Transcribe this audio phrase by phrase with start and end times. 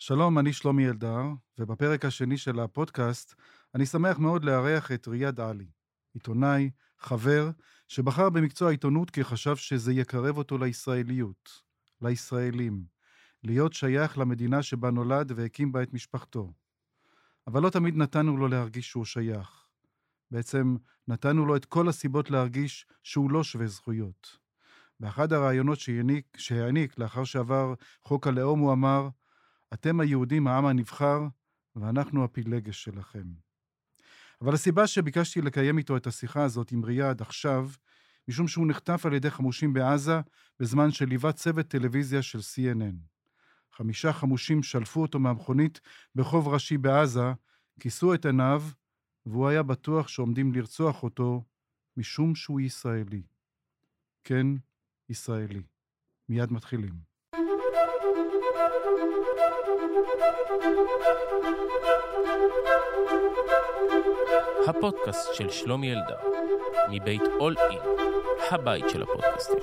[0.00, 1.22] שלום, אני שלומי אלדר,
[1.58, 3.34] ובפרק השני של הפודקאסט
[3.74, 5.70] אני שמח מאוד לארח את ריאד עלי,
[6.14, 7.50] עיתונאי, חבר,
[7.88, 11.62] שבחר במקצוע העיתונות כי חשב שזה יקרב אותו לישראליות,
[12.02, 12.84] לישראלים,
[13.44, 16.52] להיות שייך למדינה שבה נולד והקים בה את משפחתו.
[17.46, 19.66] אבל לא תמיד נתנו לו להרגיש שהוא שייך.
[20.30, 20.76] בעצם
[21.08, 24.38] נתנו לו את כל הסיבות להרגיש שהוא לא שווה זכויות.
[25.00, 25.78] באחד הראיונות
[26.36, 27.74] שהעניק, לאחר שעבר
[28.04, 29.08] חוק הלאום, הוא אמר,
[29.74, 31.20] אתם היהודים העם הנבחר,
[31.76, 33.24] ואנחנו הפילגש שלכם.
[34.40, 37.68] אבל הסיבה שביקשתי לקיים איתו את השיחה הזאת עם ריאד עכשיו,
[38.28, 40.20] משום שהוא נחטף על ידי חמושים בעזה
[40.60, 42.94] בזמן שליווה צוות טלוויזיה של CNN.
[43.72, 45.80] חמישה חמושים שלפו אותו מהמכונית
[46.14, 47.32] בחוב ראשי בעזה,
[47.80, 48.62] כיסו את עיניו,
[49.26, 51.44] והוא היה בטוח שעומדים לרצוח אותו
[51.96, 53.22] משום שהוא ישראלי.
[54.24, 54.46] כן,
[55.08, 55.62] ישראלי.
[56.28, 57.07] מיד מתחילים.
[64.68, 66.16] הפודקאסט של שלומי אלדר,
[66.90, 67.78] מבית אול אין,
[68.50, 69.58] הבית של הפודקאסטים.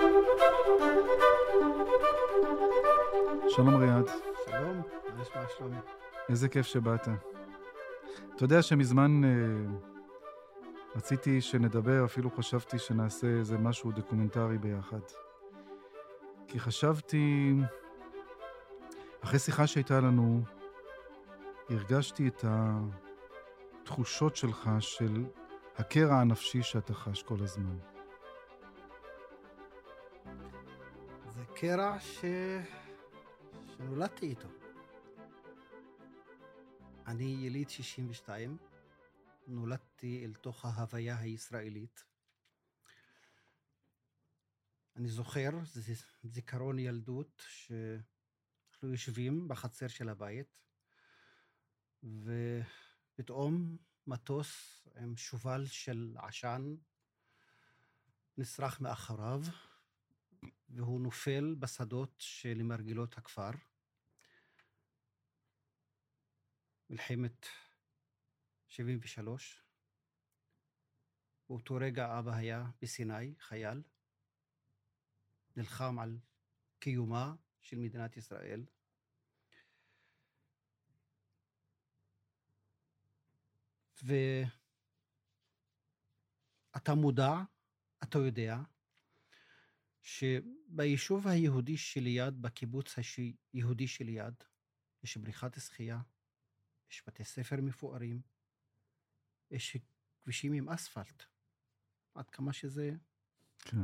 [3.50, 4.08] שלום ריאד.
[4.46, 4.82] שלום,
[5.16, 5.78] מה נשמע שלומי?
[6.30, 7.08] איזה כיף שבאת.
[8.36, 9.30] אתה יודע שמזמן אה,
[10.96, 15.00] רציתי שנדבר, אפילו חשבתי שנעשה איזה משהו דוקומנטרי ביחד.
[16.48, 17.54] כי חשבתי,
[19.26, 20.44] אחרי שיחה שהייתה לנו,
[21.70, 22.44] הרגשתי את
[23.84, 25.26] התחושות שלך של
[25.76, 27.78] הקרע הנפשי שאתה חש כל הזמן.
[31.36, 32.26] זה קרע ש...
[33.66, 34.48] שנולדתי איתו.
[37.08, 38.58] אני יליד 62,
[39.48, 42.03] נולדתי אל תוך ההוויה הישראלית.
[44.96, 47.44] אני זוכר, זה זיכרון ילדות,
[48.86, 50.58] שאנחנו יושבים בחצר של הבית,
[52.03, 56.75] ופתאום מטוס עם שובל של עשן
[58.38, 59.41] נשרח מאחוריו,
[60.69, 63.51] והוא נופל בשדות שלמרגלות הכפר.
[66.90, 67.45] מלחמת
[68.68, 69.63] 73.
[71.50, 73.84] באותו רגע אבא היה בסיני, חייל,
[75.56, 76.19] נלחם על
[76.79, 78.66] קיומה של מדינת ישראל.
[86.74, 87.32] ואתה מודע,
[88.04, 88.58] אתה יודע,
[90.02, 92.96] שביישוב היהודי שליד, בקיבוץ
[93.54, 94.34] היהודי שליד,
[95.04, 96.02] יש בריכת שחייה,
[96.92, 98.22] יש בתי ספר מפוארים,
[99.52, 99.78] יש
[100.22, 101.24] כבישים עם אספלט,
[102.14, 102.92] עד כמה שזה...
[103.58, 103.78] כן.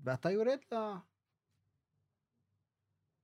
[0.00, 0.74] ואתה יורד ל...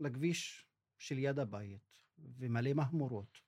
[0.01, 0.67] לכביש
[0.99, 3.48] שליד הבית, ומלא מהמורות.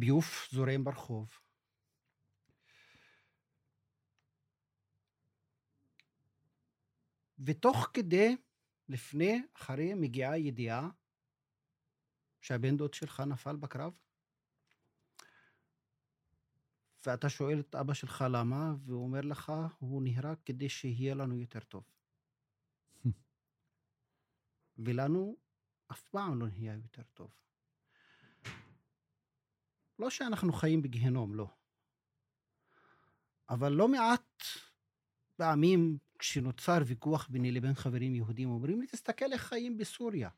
[0.00, 1.38] ביוף זורם ברחוב.
[7.38, 8.36] ותוך כדי,
[8.88, 10.88] לפני, אחרי, מגיעה ידיעה
[12.40, 13.92] שהבן דוד שלך נפל בקרב?
[17.06, 21.60] ואתה שואל את אבא שלך למה, והוא אומר לך, הוא נהרג כדי שיהיה לנו יותר
[21.60, 21.84] טוב.
[24.84, 25.36] ולנו
[25.92, 27.30] אף פעם לא נהיה יותר טוב.
[30.00, 31.46] לא שאנחנו חיים בגיהנום, לא.
[33.48, 34.42] אבל לא מעט
[35.36, 40.28] פעמים כשנוצר ויכוח ביני לבין חברים יהודים, אומרים לי, תסתכל איך חיים בסוריה.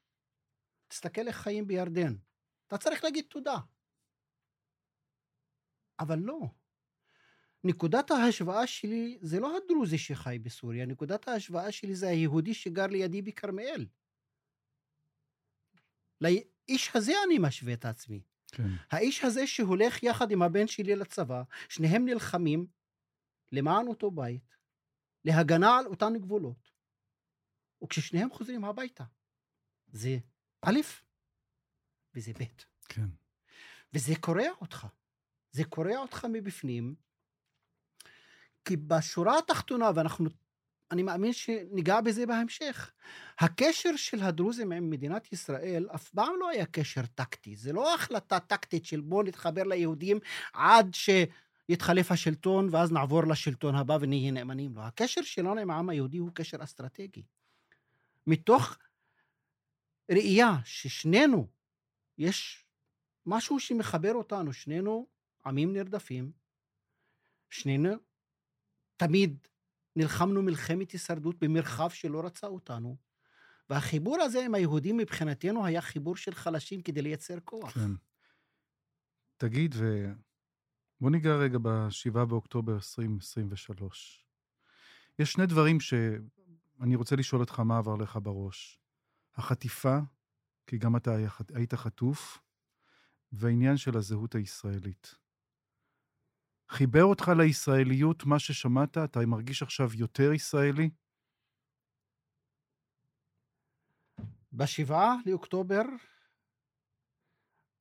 [0.89, 2.15] תסתכל איך חיים בירדן.
[2.67, 3.57] אתה צריך להגיד תודה.
[6.01, 6.41] אבל לא.
[7.65, 13.23] נקודת ההשוואה שלי זה לא הדרוזי שחי בסוריה, נקודת ההשוואה שלי זה היהודי שגר לידי
[13.23, 13.87] בכרמיאל.
[16.21, 18.23] לאיש הזה אני משווה את עצמי.
[18.53, 18.69] כן.
[18.91, 22.67] האיש הזה שהולך יחד עם הבן שלי לצבא, שניהם נלחמים
[23.53, 24.57] למען אותו בית,
[25.25, 26.73] להגנה על אותן גבולות.
[27.85, 29.05] וכששניהם חוזרים הביתה,
[29.93, 30.19] זה
[30.63, 30.81] א',
[32.15, 32.45] וזה ב'.
[32.89, 33.07] כן.
[33.95, 34.87] וזה קורע אותך.
[35.53, 36.95] זה קורע אותך מבפנים,
[38.65, 40.31] כי בשורה התחתונה, ואנחנו,
[40.93, 42.93] אני מאמין שניגע בזה בהמשך,
[43.39, 47.57] הקשר של הדרוזים עם מדינת ישראל אף פעם לא היה קשר טקטי.
[47.57, 50.19] זה לא החלטה טקטית של בוא נתחבר ליהודים
[50.53, 54.81] עד שיתחלף השלטון ואז נעבור לשלטון הבא ונהיה נאמנים לו.
[54.81, 57.23] לא, הקשר שלנו עם העם היהודי הוא קשר אסטרטגי.
[58.27, 58.77] מתוך
[60.11, 61.47] ראייה ששנינו,
[62.19, 62.67] יש
[63.27, 65.07] משהו שמחבר אותנו, שנינו
[65.47, 66.33] עמים נרדפים,
[67.51, 67.95] שנינו
[68.97, 69.49] תמיד
[69.97, 72.97] נלחמנו מלחמת הישרדות במרחב שלא רצה אותנו,
[73.71, 77.75] והחיבור הזה עם היהודים מבחינתנו היה חיבור של חלשים כדי לייצר כוח.
[77.75, 77.91] כן.
[79.37, 80.13] תגיד, ו...
[81.01, 84.27] בוא ניגע רגע ב-7 באוקטובר 2023.
[85.19, 88.79] יש שני דברים שאני רוצה לשאול אותך מה עבר לך בראש.
[89.37, 89.99] החטיפה,
[90.67, 91.17] כי גם אתה
[91.55, 92.39] היית חטוף,
[93.33, 95.22] והעניין של הזהות הישראלית.
[96.73, 98.99] חיבר אותך לישראליות מה ששמעת?
[98.99, 100.91] אתה מרגיש עכשיו יותר ישראלי?
[104.53, 105.83] בשבעה לאוקטובר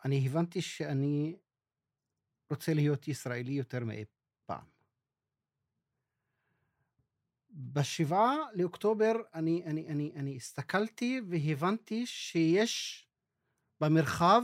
[0.06, 1.36] אני הבנתי שאני
[2.50, 4.06] רוצה להיות ישראלי יותר מאי
[4.46, 4.66] פעם.
[7.50, 13.08] בשבעה לאוקטובר אני, אני, אני, אני הסתכלתי והבנתי שיש
[13.82, 14.44] במרחב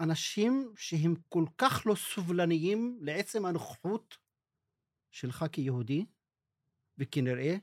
[0.00, 4.16] אנשים שהם כל כך לא סובלניים לעצם הנוכחות
[5.10, 6.06] שלך כיהודי,
[6.98, 7.56] וכנראה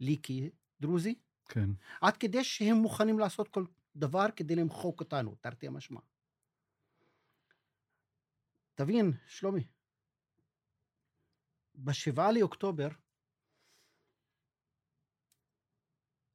[0.00, 1.14] לי כדרוזי,
[1.48, 1.70] כן.
[2.00, 3.64] עד כדי שהם מוכנים לעשות כל
[3.96, 6.00] דבר כדי למחוק אותנו, תרתי משמע.
[8.74, 9.66] תבין, שלומי,
[11.74, 12.88] בשבעה לאוקטובר,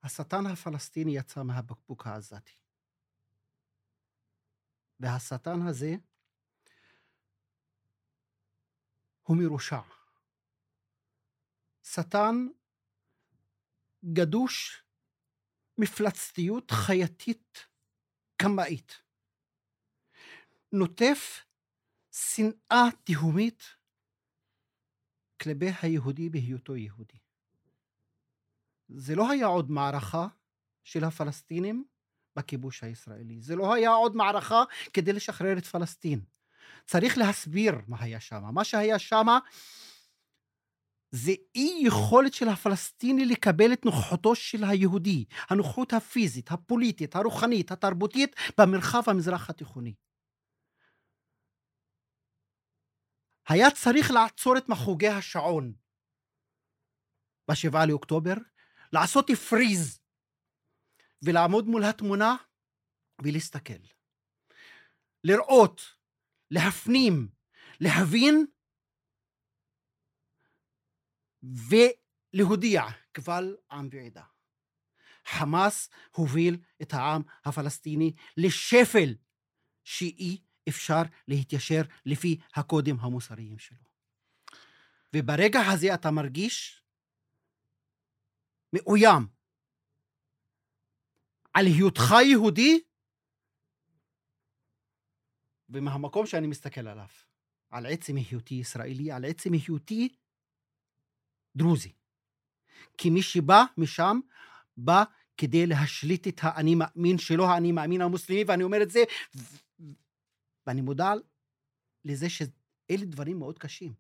[0.04, 2.65] השטן הפלסטיני יצא מהבקבוק העזתי.
[5.00, 5.96] והשטן הזה
[9.24, 9.82] הוא מרושע.
[11.84, 12.48] שטן
[14.14, 14.84] גדוש
[15.78, 17.68] מפלצתיות חייתית
[18.38, 19.02] קמאית.
[20.72, 21.46] נוטף
[22.12, 23.64] שנאה תהומית
[25.42, 27.18] כלפי היהודי בהיותו יהודי.
[28.90, 30.28] זה לא היה עוד מערכה
[30.84, 31.86] של הפלסטינים
[32.36, 33.42] בכיבוש הישראלי.
[33.42, 36.22] זה לא היה עוד מערכה כדי לשחרר את פלסטין.
[36.86, 38.44] צריך להסביר מה היה שם.
[38.54, 39.28] מה שהיה שם
[41.12, 48.36] זה אי יכולת של הפלסטיני לקבל את נוכחותו של היהודי, הנוכחות הפיזית, הפוליטית, הרוחנית, התרבותית,
[48.58, 49.94] במרחב המזרח התיכוני.
[53.48, 55.74] היה צריך לעצור את מחוגי השעון
[57.52, 58.34] בשבעה לאוקטובר,
[58.94, 60.00] לעשות פריז
[61.26, 62.36] ולעמוד מול התמונה
[63.22, 63.84] ולהסתכל.
[65.24, 65.82] לראות,
[66.52, 67.28] להפנים,
[67.80, 68.46] להבין
[71.44, 72.82] ולהודיע
[73.12, 74.24] קבל עם ועדה.
[75.26, 79.16] חמאס הוביל את העם הפלסטיני לשפל
[79.84, 83.86] שאי אפשר להתיישר לפי הקודים המוסריים שלו.
[85.16, 86.84] וברגע הזה אתה מרגיש
[88.74, 89.35] מאוים
[91.56, 92.80] על היותך יהודי
[95.70, 97.08] ומהמקום שאני מסתכל עליו,
[97.70, 100.16] על עצם היותי ישראלי, על עצם היותי
[101.56, 101.92] דרוזי.
[102.98, 104.20] כי מי שבא משם,
[104.78, 105.04] בא
[105.38, 109.04] כדי להשליט את האני מאמין שלו, האני מאמין המוסלמי, ואני אומר את זה,
[110.68, 111.14] ואני מודע
[112.06, 113.94] לזה שאלה דברים מאוד קשים.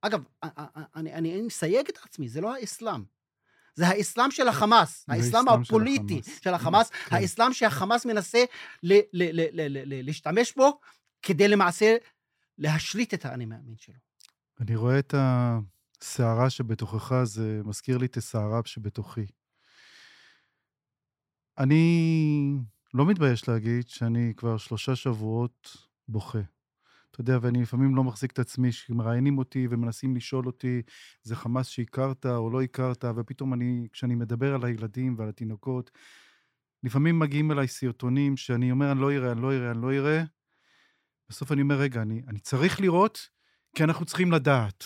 [0.00, 3.15] אגב, אני, אני, אני מסייג את עצמי, זה לא האסלאם.
[3.76, 7.16] זה האסלאם של החמאס, האסלאם הפוליטי של החמאס, של החמאס כן.
[7.16, 8.44] האסלאם שהחמאס מנסה
[10.02, 10.80] להשתמש בו
[11.22, 11.96] כדי למעשה
[12.58, 13.94] להשליט את האני מאמין שלו.
[14.60, 19.26] אני רואה את הסערה שבתוכך, זה מזכיר לי את הסערה שבתוכי.
[21.58, 22.56] אני
[22.94, 25.76] לא מתבייש להגיד שאני כבר שלושה שבועות
[26.08, 26.38] בוכה.
[27.16, 30.82] אתה יודע, ואני לפעמים לא מחזיק את עצמי, שמראיינים אותי ומנסים לשאול אותי,
[31.22, 35.90] זה חמאס שהכרת או לא הכרת, ופתאום אני, כשאני מדבר על הילדים ועל התינוקות,
[36.82, 40.22] לפעמים מגיעים אליי סרטונים שאני אומר, אני לא אראה, אני לא אראה, אני לא אראה.
[41.28, 43.28] בסוף אני אומר, רגע, אני, אני צריך לראות,
[43.76, 44.84] כי אנחנו צריכים לדעת.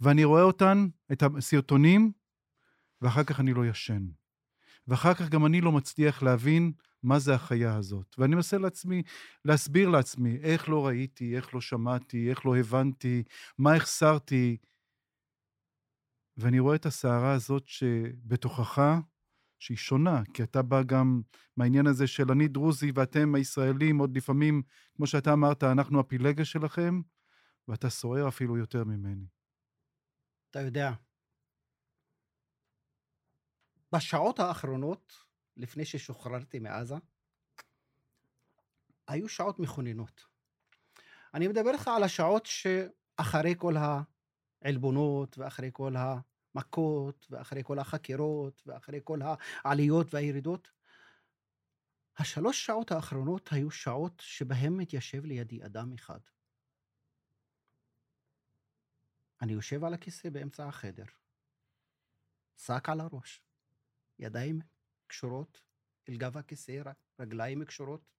[0.00, 2.12] ואני רואה אותן, את הסרטונים,
[3.02, 4.06] ואחר כך אני לא ישן.
[4.88, 6.72] ואחר כך גם אני לא מצליח להבין
[7.02, 8.14] מה זה החיה הזאת.
[8.18, 9.02] ואני מנסה לעצמי,
[9.44, 13.22] להסביר לעצמי איך לא ראיתי, איך לא שמעתי, איך לא הבנתי,
[13.58, 14.56] מה החסרתי.
[16.36, 18.82] ואני רואה את הסערה הזאת שבתוכך,
[19.58, 21.22] שהיא שונה, כי אתה בא גם
[21.56, 24.62] מהעניין הזה של אני דרוזי ואתם הישראלים, עוד לפעמים,
[24.96, 27.00] כמו שאתה אמרת, אנחנו הפילגה שלכם,
[27.68, 29.26] ואתה סוער אפילו יותר ממני.
[30.50, 30.92] אתה יודע,
[33.92, 35.12] בשעות האחרונות,
[35.56, 36.94] לפני ששוחררתי מעזה,
[39.08, 40.26] היו שעות מכוננות.
[41.34, 43.74] אני מדבר איתך על השעות שאחרי כל
[44.62, 49.18] העלבונות, ואחרי כל המכות, ואחרי כל החקירות, ואחרי כל
[49.64, 50.70] העליות והירידות.
[52.18, 56.20] השלוש שעות האחרונות היו שעות שבהן מתיישב לידי אדם אחד.
[59.42, 61.04] אני יושב על הכיסא באמצע החדר,
[62.56, 63.42] שק על הראש,
[64.18, 64.60] ידיים
[65.12, 65.60] קשורות
[66.08, 66.82] אל גב הכיסא,
[67.18, 68.10] רגליים קשורות.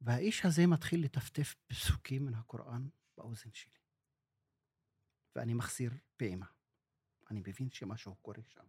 [0.00, 3.78] והאיש הזה מתחיל לטפטף פסוקים מן הקוראן באוזן שלי.
[5.36, 6.46] ואני מחסיר פעימה.
[7.30, 8.64] אני מבין שמשהו קורה שם,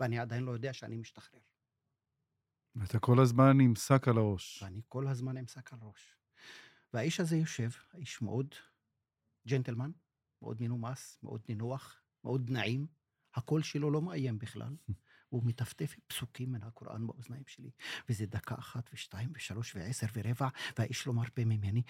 [0.00, 1.40] ואני עדיין לא יודע שאני משתחרר.
[2.74, 4.62] ואתה כל הזמן עם שק על הראש.
[4.62, 6.16] ואני כל הזמן עם שק על ראש.
[6.92, 8.54] והאיש הזה יושב, האיש מאוד
[9.48, 9.90] ג'נטלמן,
[10.42, 12.86] מאוד מנומס, מאוד נינוח, מאוד נעים.
[13.34, 14.76] הקול שלו לא מאיים בכלל.
[15.28, 17.70] הוא מטפטף פסוקים מן הקוראן באוזניים שלי,
[18.08, 21.82] וזה דקה אחת ושתיים ושלוש ועשר ורבע, והאיש לא מרפה ממני.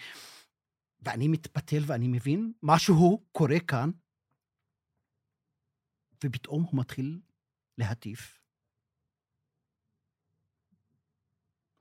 [0.99, 3.89] ואני מתפתל ואני מבין, משהו קורה כאן,
[6.23, 7.21] ופתאום הוא מתחיל
[7.77, 8.41] להטיף.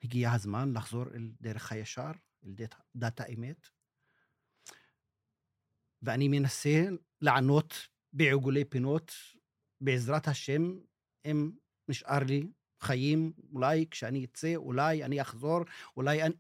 [0.03, 2.11] הגיע הזמן לחזור אל דרך הישר,
[2.45, 3.69] אל דת, דת האמת,
[6.03, 6.85] ואני מנסה
[7.21, 7.75] לענות
[8.13, 9.13] בעיגולי פינות,
[9.81, 10.63] בעזרת השם,
[11.31, 11.51] אם
[11.89, 15.61] נשאר לי חיים, אולי כשאני אצא, אולי אני אחזור,
[15.97, 16.35] אולי אני...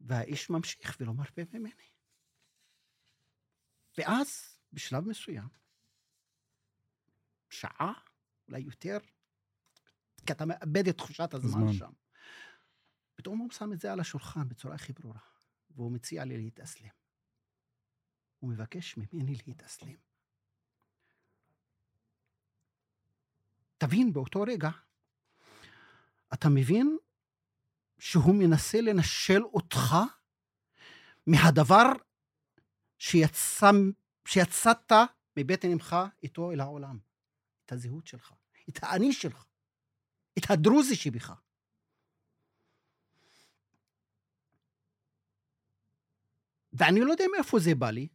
[0.00, 1.88] והאיש ממשיך ולא מרפה ממני.
[3.98, 5.48] ואז, בשלב מסוים,
[7.50, 7.92] שעה,
[8.48, 8.98] אולי יותר,
[10.26, 11.72] כי אתה מאבד את תחושת הזמן זמן.
[11.72, 11.92] שם.
[13.14, 15.20] פתאום הוא שם את זה על השולחן בצורה הכי ברורה,
[15.70, 16.88] והוא מציע לי להתאסלם.
[18.38, 20.07] הוא מבקש ממני להתאסלם.
[23.78, 24.70] תבין, באותו רגע,
[26.34, 26.98] אתה מבין
[27.98, 29.96] שהוא מנסה לנשל אותך
[31.26, 31.92] מהדבר
[32.98, 33.70] שיצא,
[34.28, 34.92] שיצאת
[35.36, 36.98] מבטן אמך איתו אל העולם.
[37.68, 38.32] את הזהות שלך,
[38.68, 39.46] את האני שלך,
[40.38, 41.32] את הדרוזי שבך.
[46.72, 48.08] ואני לא יודע מאיפה זה בא לי,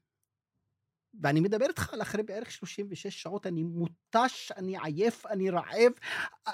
[1.21, 5.91] ואני מדבר איתך על אחרי בערך 36 שעות, אני מותש, אני עייף, אני רעב,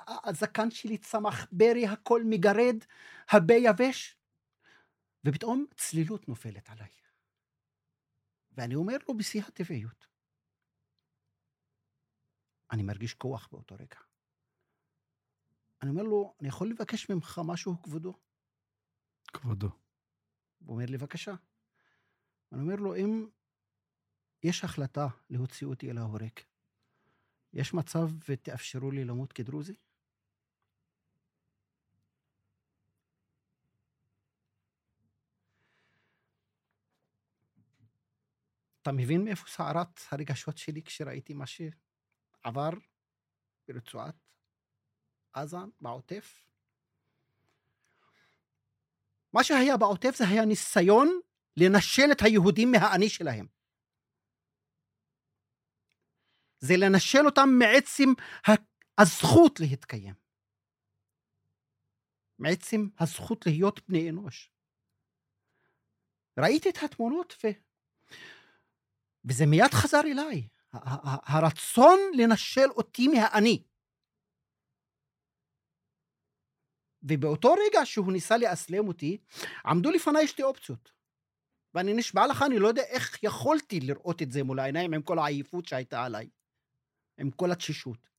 [0.08, 2.76] הזקן שלי צמח ברי, הכל מגרד,
[3.30, 4.18] הפה יבש,
[5.26, 6.90] ופתאום צלילות נופלת עליי.
[8.52, 10.08] ואני אומר לו בשיא הטבעיות,
[12.72, 13.96] אני מרגיש כוח באותו רגע.
[15.82, 18.14] אני אומר לו, אני יכול לבקש ממך משהו, כבודו?
[19.28, 19.70] כבודו.
[20.66, 21.34] הוא אומר לי, בבקשה.
[22.52, 23.28] אני אומר לו, אם
[24.44, 26.40] יש החלטה להוציא אותי אל ההורג,
[27.54, 29.74] יש מצב ותאפשרו לי למות כדרוזי?
[38.82, 42.70] אתה מבין מאיפה סערת הרגשות שלי כשראיתי מה שעבר
[43.68, 44.16] ברצועת
[45.34, 46.46] עזה, בעוטף?
[49.34, 51.20] מה שהיה בעוטף זה היה ניסיון
[51.58, 53.59] לנשל את היהודים מהאני שלהם.
[56.60, 58.10] זה לנשל אותם מעצם
[58.98, 60.14] הזכות להתקיים.
[62.40, 64.52] מעצם הזכות להיות בני אנוש.
[66.40, 67.48] ראיתי את התמונות ו...
[69.26, 70.48] וזה מיד חזר אליי.
[71.24, 73.64] הרצון לנשל אותי מהאני.
[77.04, 79.18] ובאותו רגע שהוא ניסה לאסלם אותי,
[79.66, 80.92] עמדו לפניי שתי אופציות.
[81.74, 85.20] ואני נשבע לך, אני לא יודע איך יכולתי לראות את זה מול העיניים עם כל
[85.20, 86.30] העייפות שהייתה עליי.
[87.20, 88.10] עם כל התשישות.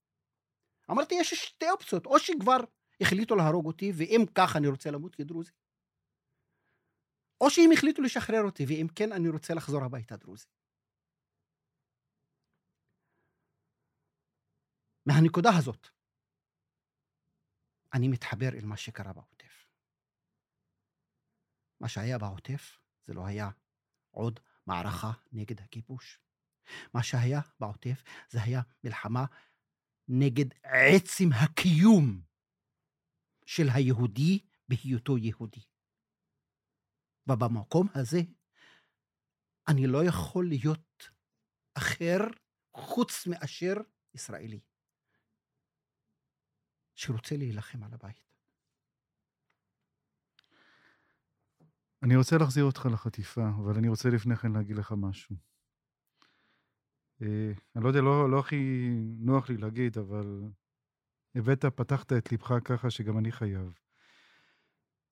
[0.90, 2.57] אמרתי, יש שתי אופציות, או שכבר
[3.00, 5.52] החליטו להרוג אותי, ואם כך אני רוצה למות כדרוזי,
[7.40, 10.47] או שהם החליטו לשחרר אותי, ואם כן, אני רוצה לחזור הביתה דרוזי.
[15.07, 15.88] מהנקודה הזאת,
[17.95, 19.66] אני מתחבר אל מה שקרה בעוטף.
[21.80, 23.50] מה שהיה בעוטף זה לא היה
[24.11, 26.21] עוד מערכה נגד הכיבוש.
[26.95, 29.25] מה שהיה בעוטף זה היה מלחמה
[30.09, 32.23] נגד עצם הקיום
[33.47, 34.38] של היהודי
[34.69, 35.61] בהיותו יהודי.
[37.26, 38.19] ובמקום הזה
[39.69, 41.11] אני לא יכול להיות
[41.75, 42.19] אחר
[42.76, 43.75] חוץ מאשר
[44.14, 44.61] ישראלי,
[46.95, 48.31] שרוצה להילחם על הבית.
[52.02, 55.50] אני רוצה להחזיר אותך לחטיפה, אבל אני רוצה לפני כן להגיד לך משהו.
[57.23, 60.43] אה, אני לא יודע, לא, לא הכי נוח לי להגיד, אבל
[61.35, 63.79] הבאת, פתחת את ליבך ככה שגם אני חייב.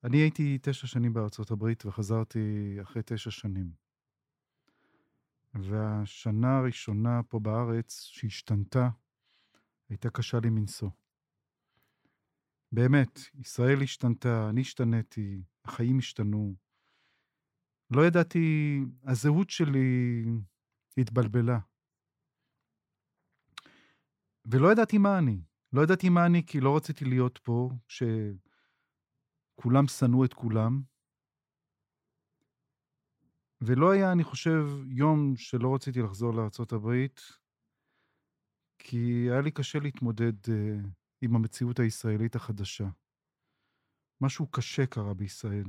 [0.04, 3.70] אני הייתי תשע שנים בארצות הברית וחזרתי אחרי תשע שנים.
[5.54, 8.88] והשנה הראשונה פה בארץ שהשתנתה
[9.88, 10.90] הייתה קשה לי מנשוא.
[12.72, 16.54] באמת, ישראל השתנתה, אני השתניתי, החיים השתנו.
[17.90, 20.24] לא ידעתי, הזהות שלי
[20.98, 21.58] התבלבלה.
[24.50, 25.40] ולא ידעתי מה אני.
[25.72, 27.70] לא ידעתי מה אני, כי לא רציתי להיות פה,
[29.58, 30.82] שכולם שנאו את כולם.
[33.60, 37.06] ולא היה, אני חושב, יום שלא רציתי לחזור לארה"ב,
[38.78, 40.50] כי היה לי קשה להתמודד uh,
[41.22, 42.88] עם המציאות הישראלית החדשה.
[44.20, 45.66] משהו קשה קרה בישראל,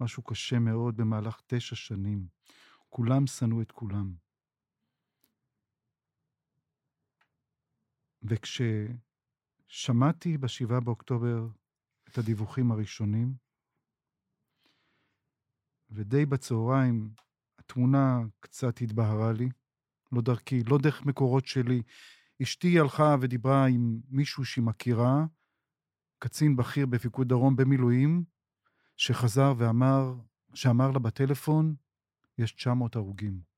[0.00, 2.26] משהו קשה מאוד במהלך תשע שנים.
[2.88, 4.14] כולם שנאו את כולם.
[8.24, 8.98] וכששמעתי
[10.38, 11.46] ב-7 באוקטובר
[12.08, 13.34] את הדיווחים הראשונים,
[15.90, 17.10] ודי בצהריים
[17.58, 19.48] התמונה קצת התבהרה לי,
[20.12, 21.82] לא דרכי, לא דרך מקורות שלי.
[22.42, 25.24] אשתי הלכה ודיברה עם מישהו שהיא מכירה,
[26.18, 28.24] קצין בכיר בפיקוד דרום במילואים,
[28.96, 30.14] שחזר ואמר,
[30.54, 31.74] שאמר לה בטלפון,
[32.38, 33.51] יש 900 הרוגים.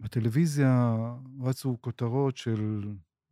[0.00, 0.94] בטלוויזיה
[1.40, 2.80] רצו כותרות של,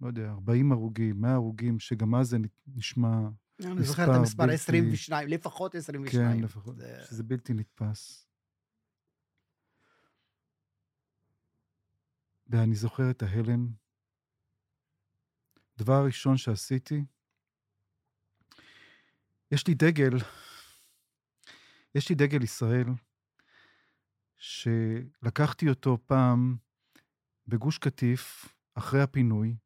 [0.00, 3.08] לא יודע, 40 הרוגים, 100 הרוגים, שגם אז זה נשמע
[3.64, 6.36] אני זוכר את המספר בלתי- 22, לפחות 22.
[6.38, 8.26] כן, לפחות, זה- שזה בלתי נתפס.
[12.46, 13.68] ואני זוכר את ההלם.
[15.76, 17.04] הדבר הראשון שעשיתי,
[19.50, 20.10] יש לי דגל,
[21.94, 22.86] יש לי דגל ישראל,
[24.38, 26.56] שלקחתי אותו פעם
[27.46, 29.56] בגוש קטיף, אחרי הפינוי.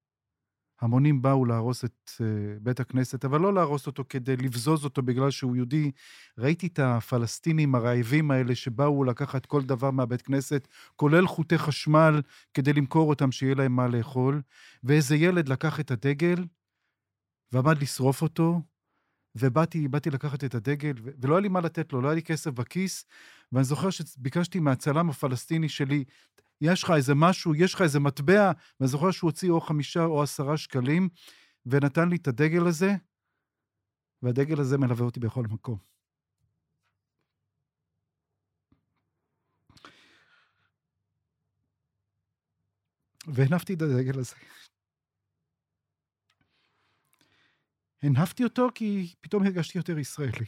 [0.81, 2.23] המונים באו להרוס את uh,
[2.61, 5.91] בית הכנסת, אבל לא להרוס אותו כדי לבזוז אותו בגלל שהוא יהודי.
[6.39, 12.23] ראיתי את הפלסטינים הרעבים האלה שבאו לקחת כל דבר מהבית כנסת, כולל חוטי חשמל,
[12.55, 14.43] כדי למכור אותם, שיהיה להם מה לאכול.
[14.85, 16.45] ואיזה ילד לקח את הדגל
[17.53, 18.61] ועמד לשרוף אותו,
[19.34, 22.50] ובאתי באתי לקחת את הדגל, ולא היה לי מה לתת לו, לא היה לי כסף
[22.50, 23.04] בכיס,
[23.52, 26.04] ואני זוכר שביקשתי מהצלם הפלסטיני שלי,
[26.60, 30.22] יש לך איזה משהו, יש לך איזה מטבע, ואני זוכר שהוא הוציא או חמישה או
[30.22, 31.08] עשרה שקלים,
[31.66, 32.94] ונתן לי את הדגל הזה,
[34.22, 35.90] והדגל הזה מלווה אותי בכל מקום.
[43.26, 44.34] והנפתי את הדגל הזה.
[48.02, 50.47] הנפתי אותו כי פתאום הרגשתי יותר ישראלי.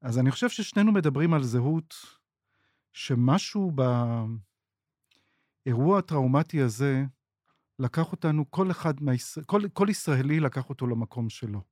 [0.00, 1.94] אז אני חושב ששנינו מדברים על זהות,
[2.92, 3.72] שמשהו
[5.66, 7.04] באירוע הטראומטי הזה
[7.78, 8.94] לקח אותנו, כל אחד,
[9.46, 11.62] כל, כל ישראלי לקח אותו למקום שלו.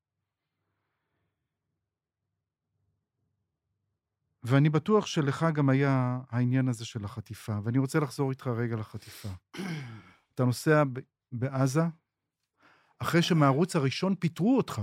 [4.42, 9.29] ואני בטוח שלך גם היה העניין הזה של החטיפה, ואני רוצה לחזור איתך רגע לחטיפה.
[10.35, 10.83] אתה נוסע
[11.33, 11.83] בעזה,
[13.05, 14.81] אחרי שמהערוץ הראשון פיטרו אותך.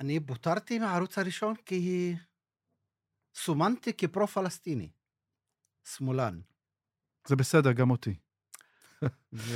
[0.00, 2.14] אני פוטרתי מהערוץ הראשון כי
[3.34, 4.88] סומנתי כפרו-פלסטיני,
[5.84, 6.40] שמאלן.
[7.28, 8.14] זה בסדר, גם אותי.
[9.32, 9.54] ו...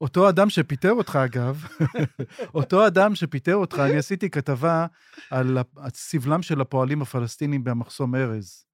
[0.00, 1.64] אותו אדם שפיטר אותך, אגב,
[2.54, 4.86] אותו אדם שפיטר אותך, אני עשיתי כתבה
[5.30, 5.58] על
[5.94, 8.64] סבלם של הפועלים הפלסטינים במחסום ארז.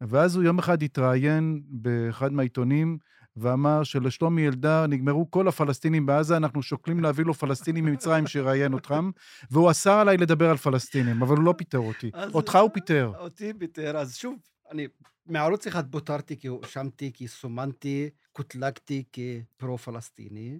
[0.00, 2.98] ואז הוא יום אחד התראיין באחד מהעיתונים,
[3.36, 9.10] ואמר שלשלומי אלדר נגמרו כל הפלסטינים בעזה, אנחנו שוקלים להביא לו פלסטינים ממצרים שיראיין אותם,
[9.50, 12.10] והוא אסר עליי לדבר על פלסטינים, אבל הוא לא פיטר אותי.
[12.14, 13.12] אז- אותך הוא פיטר.
[13.18, 14.38] אותי פיטר, אז שוב,
[14.70, 14.88] אני
[15.26, 20.58] מערוץ אחד פוטרתי כי הואשמתי, כי סומנתי, קוטלגתי כפרו-פלסטיני,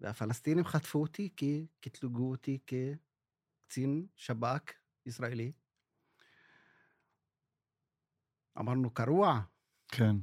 [0.00, 4.72] והפלסטינים חטפו אותי כי קטלגו אותי כקצין שב"כ
[5.06, 5.52] ישראלי.
[8.58, 9.40] אמרנו, קרוע.
[9.88, 10.16] כן.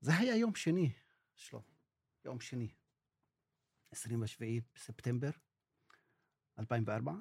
[0.00, 0.92] זה היה יום שני,
[1.36, 1.62] שלום,
[2.24, 2.68] יום שני,
[3.92, 5.30] 27 בספטמבר
[6.58, 7.12] 2004,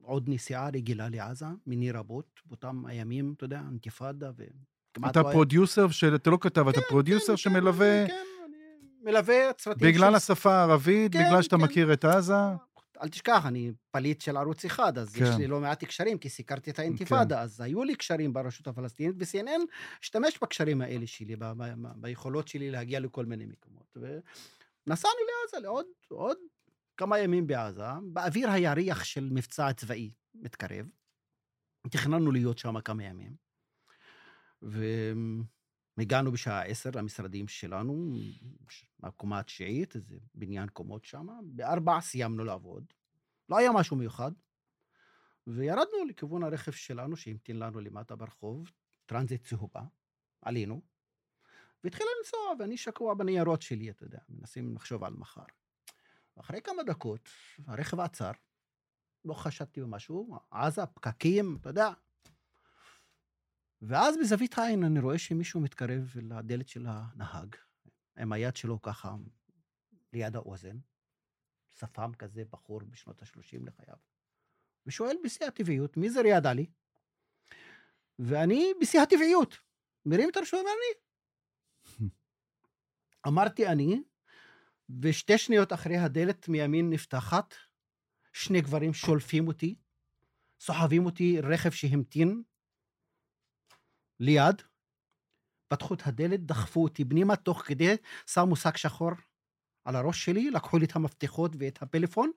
[0.00, 5.90] עוד נסיעה רגילה לעזה, מיני רבות, באותם הימים, אתה יודע, אינתיפאדה וכמעט אתה לא producer
[5.90, 10.54] של, אתה לא כתב, אתה כן, producer כן, שמלווה, כן, אני מלווה צוותים בגלל השפה
[10.54, 11.56] הערבית, כן, בגלל שאתה.
[11.56, 12.34] מכיר את עזה.
[13.02, 15.38] אל תשכח, אני פליט של ערוץ אחד, אז יש כן.
[15.38, 19.60] לי לא מעט קשרים, כי סיקרתי את האינתיפאדה, אז היו לי קשרים ברשות הפלסטינית, ו-CNN
[20.02, 23.96] השתמש בקשרים האלה שלי, ב- ב- ב- ביכולות שלי להגיע לכל מיני מקומות.
[23.96, 26.36] ונסענו לעזה לעוד עוד
[26.96, 27.82] כמה ימים בעזה,
[28.12, 30.86] באוויר היה ריח של מבצע צבאי מתקרב.
[31.90, 33.36] תכננו להיות שם כמה ימים.
[35.96, 38.12] והגענו בשעה עשר למשרדים שלנו,
[39.00, 41.26] בקומה התשיעית, איזה בניין קומות שם.
[41.42, 42.84] בארבע סיימנו לעבוד.
[43.48, 44.32] לא היה משהו מיוחד.
[45.46, 48.70] וירדנו לכיוון הרכב שלנו, שהמתין לנו למטה ברחוב,
[49.06, 49.82] טרנזיט צהובה,
[50.42, 50.82] עלינו,
[51.84, 55.44] והתחילה לנסוע, ואני שקוע בניירות שלי, אתה יודע, מנסים לחשוב על מחר.
[56.36, 57.28] אחרי כמה דקות,
[57.66, 58.30] הרכב עצר,
[59.24, 61.90] לא חשדתי במשהו, עזה, פקקים, אתה יודע.
[63.82, 67.56] ואז בזווית העין אני רואה שמישהו מתקרב לדלת של הנהג,
[68.18, 69.14] עם היד שלו ככה
[70.12, 70.78] ליד האוזן,
[71.74, 73.96] שפם כזה, בחור בשנות ה-30 לחייו,
[74.86, 76.66] ושואל בשיא הטבעיות, מי זה ריאד עלי?
[78.18, 79.58] ואני בשיא הטבעיות,
[80.06, 82.08] מרים את הראשון ואני.
[83.28, 84.02] אמרתי אני,
[85.00, 87.54] ושתי שניות אחרי הדלת מימין נפתחת,
[88.32, 89.74] שני גברים שולפים אותי,
[90.60, 92.42] סוחבים אותי רכב שהמתין
[94.20, 94.62] ליד,
[95.68, 99.10] פתחו את הדלת, דחפו אותי פנימה, תוך כדי שמו שק שחור
[99.84, 102.30] על הראש שלי, לקחו לי את המפתחות ואת הפלאפון,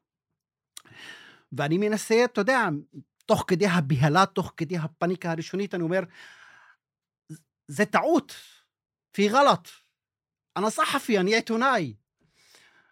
[1.51, 2.67] ואני מנסה, אתה יודע,
[3.25, 5.99] תוך כדי הבהלה, תוך כדי הפניקה הראשונית, אני אומר,
[7.67, 8.35] זה טעות,
[9.11, 9.69] פי גלט,
[10.57, 11.93] אני סחפי, אני עיתונאי.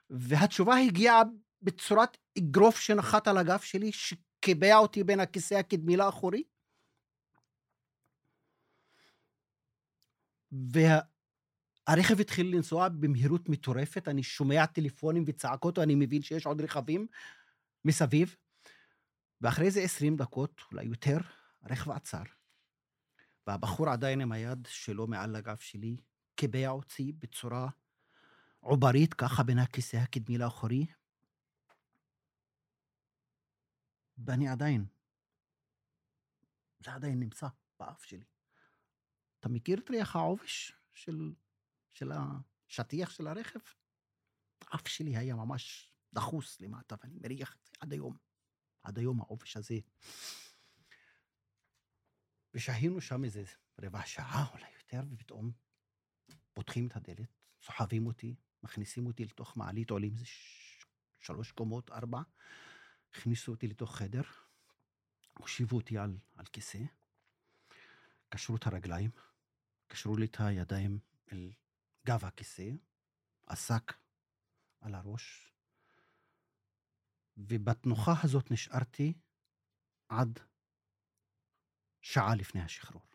[0.09, 1.21] והתשובה הגיעה
[1.61, 6.43] בצורת אגרוף שנחת על הגב שלי, שקיבע אותי בין הכיסא הקדמי לאחורי.
[10.51, 17.07] והרכב התחיל לנסוע במהירות מטורפת, אני שומע טלפונים וצעקות, ואני מבין שיש עוד רכבים
[17.85, 18.35] מסביב.
[19.41, 21.17] ואחרי איזה עשרים דקות, אולי יותר,
[21.61, 22.23] הרכב עצר.
[23.47, 25.97] והבחור עדיין עם היד שלו מעל הגב שלי,
[26.35, 27.69] קיבע אותי בצורה
[28.59, 30.85] עוברית, ככה בין הכיסא הקדמי לאחורי.
[34.17, 34.85] ואני עדיין,
[36.79, 37.47] זה עדיין נמצא
[37.79, 38.36] באף שלי.
[39.47, 41.33] אתה מכיר את ריח העובש של,
[41.91, 43.59] של השטיח של הרכב?
[44.61, 48.17] האף שלי היה ממש דחוס למטה, ואני מריח את זה עד היום.
[48.83, 49.79] עד היום העובש הזה.
[52.53, 53.43] ושהינו שם איזה
[53.81, 55.51] רבע שעה, אולי יותר, ופתאום
[56.53, 57.29] פותחים את הדלת,
[57.61, 60.25] סוחבים אותי, מכניסים אותי לתוך מעלית, עולים איזה.
[61.19, 62.21] שלוש קומות, ארבע,
[63.13, 64.23] הכניסו אותי לתוך חדר,
[65.37, 66.79] הושיבו אותי על, על כיסא,
[68.29, 69.11] קשרו את הרגליים,
[69.87, 70.99] קשרו לי את הידיים
[71.31, 71.51] אל
[72.07, 72.69] גב הכיסא,
[73.47, 73.93] השק
[74.81, 75.53] על הראש,
[77.37, 79.13] ובתנוחה הזאת נשארתי
[80.09, 80.39] עד
[82.01, 83.07] שעה לפני השחרור.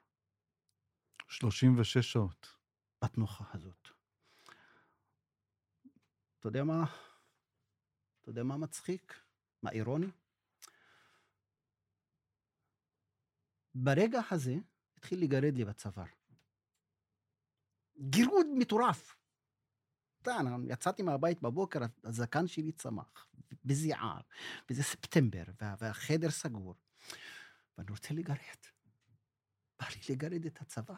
[1.28, 2.62] 36 שעות.
[3.04, 3.88] בתנוחה הזאת.
[6.38, 6.84] אתה יודע מה?
[8.20, 9.22] אתה יודע מה מצחיק?
[9.62, 10.06] מה אירוני?
[13.74, 14.54] ברגע הזה
[14.96, 16.21] התחיל לגרד לי בצוואר.
[18.02, 19.16] גירוד מטורף.
[20.22, 20.38] אתה,
[20.68, 23.26] יצאתי מהבית בבוקר, הזקן שלי צמח,
[23.64, 24.20] בזיעה,
[24.70, 26.74] וזה ספטמבר, וה, והחדר סגור,
[27.78, 28.38] ואני רוצה לגרד.
[29.80, 30.96] בא לי לגרד את הצוואר.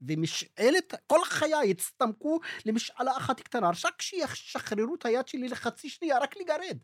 [0.00, 6.36] ומשאלת, כל חיי הצטמקו למשאלה אחת קטנה, רק שישחררו את היד שלי לחצי שנייה, רק
[6.36, 6.78] לגרד.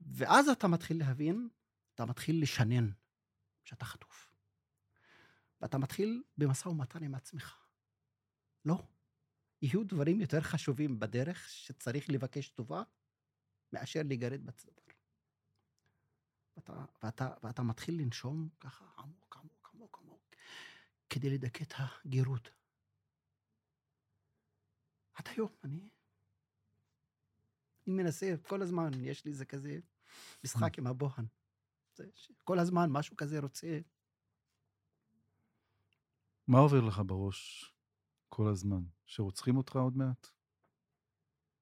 [0.00, 1.48] ואז אתה מתחיל להבין,
[1.94, 2.90] אתה מתחיל לשנן
[3.64, 4.30] שאתה חטוף.
[5.60, 7.65] ואתה מתחיל במשא ומתן עם עצמך.
[8.66, 8.82] לא.
[9.62, 12.82] יהיו דברים יותר חשובים בדרך שצריך לבקש טובה
[13.72, 14.76] מאשר לגרד בצוואר.
[16.56, 20.22] ואתה, ואתה, ואתה מתחיל לנשום ככה עמוק, עמוק, עמוק, עמוק,
[21.10, 22.50] כדי לדכא את הגירות.
[25.14, 25.80] עד היום אני,
[27.86, 29.78] אני מנסה, כל הזמן יש לי איזה כזה
[30.44, 31.26] משחק עם הבוהן.
[32.44, 33.80] כל הזמן משהו כזה רוצה.
[36.48, 37.75] מה עובר לך בראש
[38.36, 38.82] כל הזמן?
[39.06, 40.28] שרוצחים אותך עוד מעט?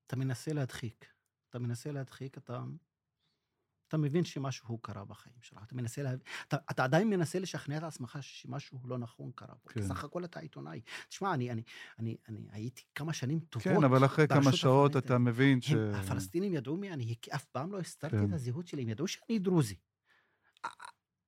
[0.07, 1.07] אתה מנסה להדחיק.
[1.51, 2.63] אתה מנסה להדחיק, אתה...
[3.89, 5.63] אתה מבין שמשהו קרה בחיים שלך.
[5.63, 6.11] אתה מנסה לה...
[6.49, 9.71] אתה, אתה עדיין מנסה לשכנע את עצמך שמשהו לא נכון קרה פה.
[9.71, 9.81] כן.
[9.81, 10.81] בסך הכל אתה עיתונאי.
[11.09, 11.63] תשמע, אני, אני,
[11.99, 15.71] אני, אני הייתי כמה שנים טובות כן, אבל אחרי כמה שעות אתה מבין ש...
[15.71, 18.29] הם, הפלסטינים ידעו מי אני, אף פעם לא הסתרתי כן.
[18.29, 19.77] את הזהות שלי, הם ידעו שאני דרוזי.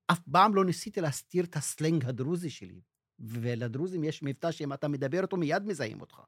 [0.07, 2.81] אף פעם לא ניסיתי להסתיר את הסלנג הדרוזי שלי.
[3.19, 6.23] ולדרוזים יש מבטא שאם אתה מדבר אותו מיד מזהים אותך.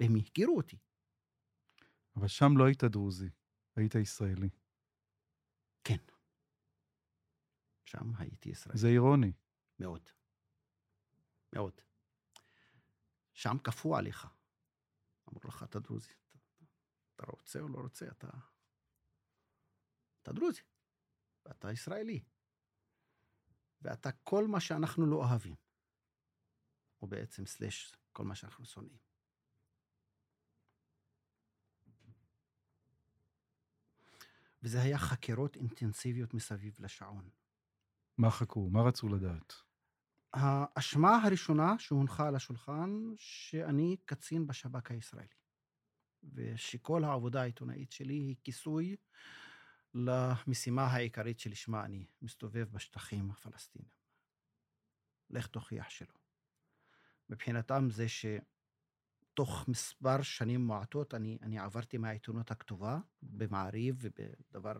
[0.00, 0.78] והם הכירו אותי.
[2.16, 3.28] אבל שם לא היית דרוזי,
[3.76, 4.48] היית ישראלי.
[5.84, 5.96] כן.
[7.84, 8.78] שם הייתי ישראלי.
[8.78, 9.32] זה אירוני.
[9.78, 10.08] מאוד.
[11.52, 11.80] מאוד.
[13.32, 14.26] שם כפו עליך.
[15.28, 16.12] אמרו לך, אתה דרוזי.
[16.12, 16.38] אתה,
[17.14, 18.28] אתה רוצה או לא רוצה, אתה...
[20.22, 20.62] אתה דרוזי.
[21.46, 22.24] ואתה ישראלי.
[23.82, 25.67] ואתה כל מה שאנחנו לא אוהבים.
[27.02, 28.98] או בעצם סלאש כל מה שאנחנו שונאים.
[34.62, 37.30] וזה היה חקירות אינטנסיביות מסביב לשעון.
[38.18, 38.70] מה חקרו?
[38.70, 39.52] מה רצו לדעת?
[40.32, 45.38] האשמה הראשונה שהונחה על השולחן, שאני קצין בשב"כ הישראלי.
[46.22, 48.96] ושכל העבודה העיתונאית שלי היא כיסוי
[49.94, 53.90] למשימה העיקרית שלשמה אני מסתובב בשטחים הפלסטיניים.
[55.30, 56.17] לך תוכיח שלא.
[57.28, 64.76] מבחינתם זה שתוך מספר שנים מועטות אני, אני עברתי מהעיתונות הכתובה במעריב ובדבר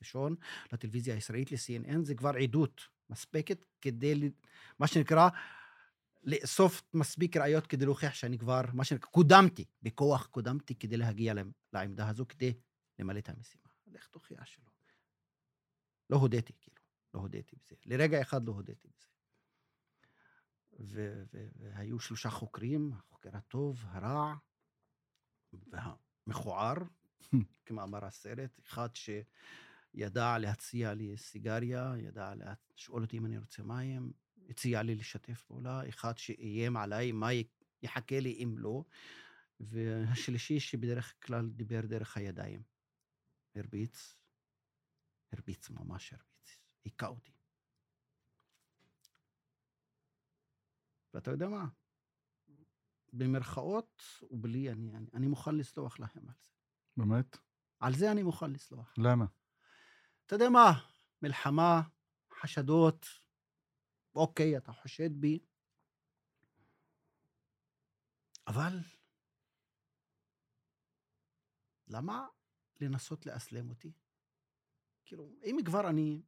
[0.00, 0.36] ראשון
[0.72, 4.30] לטלוויזיה הישראלית, ל-CNN, זה כבר עדות מספקת כדי,
[4.78, 5.28] מה שנקרא,
[6.24, 11.34] לאסוף מספיק ראיות כדי להוכיח שאני כבר, מה שנקרא, קודמתי, בכוח קודמתי כדי להגיע
[11.72, 12.54] לעמדה הזו, כדי
[12.98, 13.64] למלא את המשימה.
[13.86, 14.64] לך תוכיח שלא.
[16.10, 16.76] לא הודיתי, כאילו,
[17.14, 17.76] לא הודיתי בזה.
[17.86, 19.11] לרגע אחד לא הודיתי בזה.
[20.82, 24.34] והיו שלושה חוקרים, החוקר הטוב, הרע
[25.52, 26.74] והמכוער,
[27.66, 32.32] כמאמר הסרט, אחד שידע להציע לי סיגריה, ידע
[32.74, 34.12] לשאול אותי אם אני רוצה מים,
[34.48, 37.28] הציע לי לשתף פעולה, אחד שאיים עליי מה
[37.82, 38.84] יחכה לי אם לא,
[39.60, 42.62] והשלישי שבדרך כלל דיבר דרך הידיים.
[43.54, 44.16] הרביץ,
[45.32, 47.31] הרביץ, ממש הרביץ, היכה אותי.
[51.14, 51.66] ואתה יודע מה?
[53.12, 56.50] במרכאות ובלי, אני, אני, אני מוכן לסלוח להם על זה.
[56.96, 57.36] באמת?
[57.80, 58.94] על זה אני מוכן לסלוח.
[58.98, 59.24] למה?
[60.26, 60.72] אתה יודע מה?
[61.22, 61.82] מלחמה,
[62.32, 63.06] חשדות,
[64.14, 65.38] אוקיי, אתה חושד בי,
[68.46, 68.78] אבל
[71.88, 72.26] למה
[72.80, 73.92] לנסות לאסלם אותי?
[75.04, 76.22] כאילו, אם כבר אני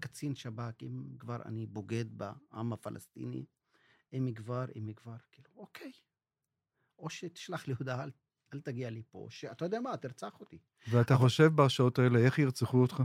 [0.00, 3.46] קצין שב"כ, אם כבר אני בוגד בעם הפלסטיני,
[4.12, 5.92] אם כבר, אם כבר, כאילו, אוקיי.
[6.98, 8.10] או שתשלח לי הודעה, אל,
[8.54, 10.58] אל תגיע לי פה, או שאתה יודע מה, תרצח אותי.
[10.90, 13.02] ואתה חושב בשעות האלה, איך ירצחו אותך?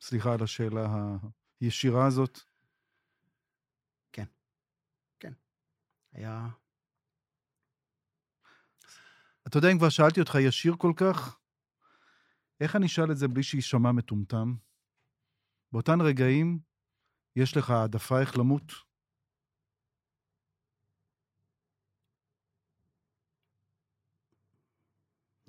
[0.00, 1.16] סליחה על השאלה
[1.60, 2.38] הישירה הזאת.
[4.12, 4.26] כן,
[5.20, 5.32] כן.
[6.12, 6.48] היה...
[9.46, 11.38] אתה יודע, אם כבר שאלתי אותך ישיר כל כך,
[12.60, 14.54] איך אני אשאל את זה בלי שיישמע מטומטם?
[15.72, 16.58] באותן רגעים
[17.36, 18.72] יש לך העדפה איך למות?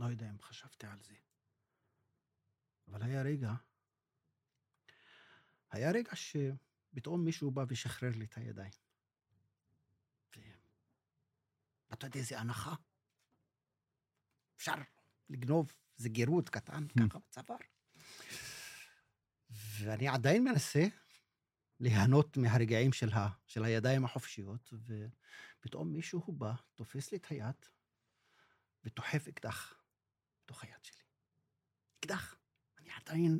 [0.03, 1.13] לא יודע אם חשבתי על זה.
[2.87, 3.53] אבל היה רגע,
[5.71, 8.71] היה רגע שפתאום מישהו בא ושחרר לי את הידיים.
[11.89, 12.75] ואתה יודע איזה הנחה?
[14.55, 14.73] אפשר
[15.29, 17.57] לגנוב איזה גירות קטן ככה בצוואר.
[19.49, 20.83] ואני עדיין מנסה
[21.79, 24.73] ליהנות מהרגעים של, ה, של הידיים החופשיות,
[25.59, 27.65] ופתאום מישהו בא, תופס לי את היד,
[28.83, 29.82] ודוחף אקדח
[30.43, 31.03] בתוך היד שלי.
[31.99, 32.35] אקדח.
[32.77, 33.39] אני עדיין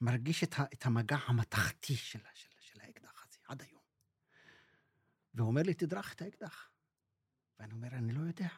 [0.00, 3.82] מרגיש את, ה, את המגע המתכתי של, של, של האקדח הזה, עד היום.
[5.34, 6.70] והוא אומר לי, תדרך את האקדח.
[7.58, 8.48] ואני אומר, אני לא יודע.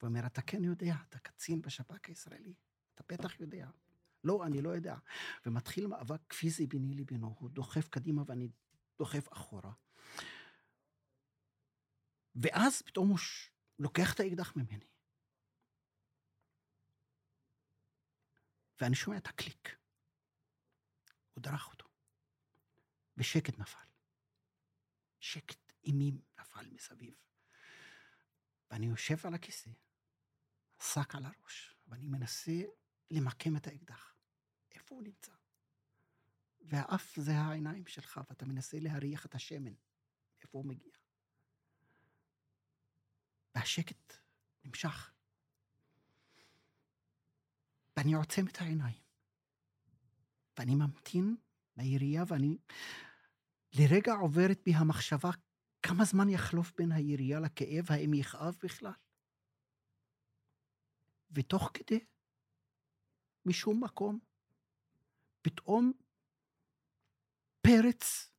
[0.00, 2.54] הוא אומר, אתה כן יודע, אתה קצין בשב"כ הישראלי,
[2.94, 3.68] אתה בטח יודע.
[4.24, 4.96] לא, אני לא יודע.
[5.46, 8.48] ומתחיל מאבק פיזי ביני לבינו, הוא דוחף קדימה ואני
[8.98, 9.72] דוחף אחורה.
[12.34, 13.50] ואז פתאום הוא ש...
[13.78, 14.86] לוקח את האקדח ממני.
[18.80, 19.76] ואני שומע את הקליק.
[21.34, 21.88] הוא דרך אותו.
[23.16, 23.86] ושקט נפל.
[25.20, 27.14] שקט אימים נפל מסביב.
[28.70, 29.70] ואני יושב על הכיסא,
[30.80, 32.62] שק על הראש, ואני מנסה
[33.10, 34.14] למקם את האקדח.
[34.72, 35.32] איפה הוא נמצא?
[36.60, 39.74] והאף זה העיניים שלך, ואתה מנסה להריח את השמן.
[40.42, 40.92] איפה הוא מגיע?
[43.54, 44.12] והשקט
[44.64, 45.15] נמשך.
[47.96, 49.00] ואני עוצם את העיניים.
[50.58, 51.36] ואני ממתין
[51.76, 52.58] לירייה, ואני...
[53.72, 55.30] לרגע עוברת בי המחשבה
[55.82, 58.92] כמה זמן יחלוף בין הירייה לכאב, האם יכאב בכלל?
[61.30, 62.04] ותוך כדי,
[63.46, 64.18] משום מקום,
[65.42, 65.92] פתאום
[67.60, 68.30] פרץ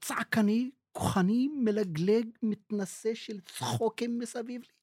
[0.00, 4.75] צעקני, כוחני, מלגלג, מתנשא של צחוקים מסביב לי.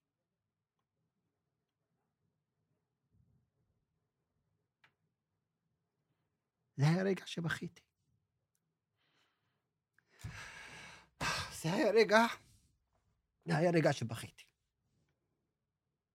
[6.84, 7.82] זה היה רגע שבכיתי.
[11.62, 12.20] זה היה רגע,
[13.46, 14.44] זה היה רגע שבכיתי.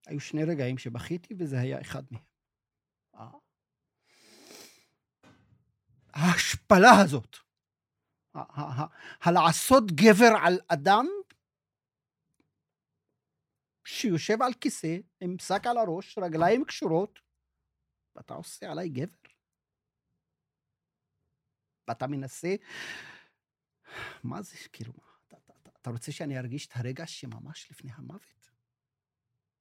[0.07, 2.23] היו שני רגעים שבכיתי, וזה היה אחד מהם.
[3.15, 3.29] אה?
[6.13, 7.37] ההשפלה הזאת,
[9.21, 11.05] הלעשות גבר על אדם
[13.85, 17.19] שיושב על כיסא עם שק על הראש, רגליים קשורות,
[18.15, 19.28] ואתה עושה עליי גבר.
[21.89, 22.55] ואתה מנסה,
[24.23, 24.93] מה זה, כאילו,
[25.27, 28.51] אתה, אתה, אתה, אתה רוצה שאני ארגיש את הרגע שממש לפני המוות?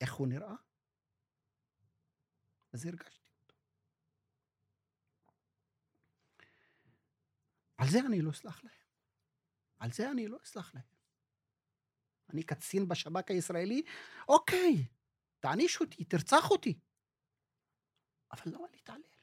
[0.01, 0.55] איך הוא נראה?
[2.73, 3.55] אז הרגשתי אותו.
[7.77, 8.75] על זה אני לא אסלח להם.
[9.79, 10.85] על זה אני לא אסלח להם.
[12.31, 13.83] אני קצין בשב"כ הישראלי,
[14.29, 14.87] אוקיי,
[15.41, 16.79] תעניש אותי, תרצח אותי.
[18.33, 19.18] אבל למה להתעלל?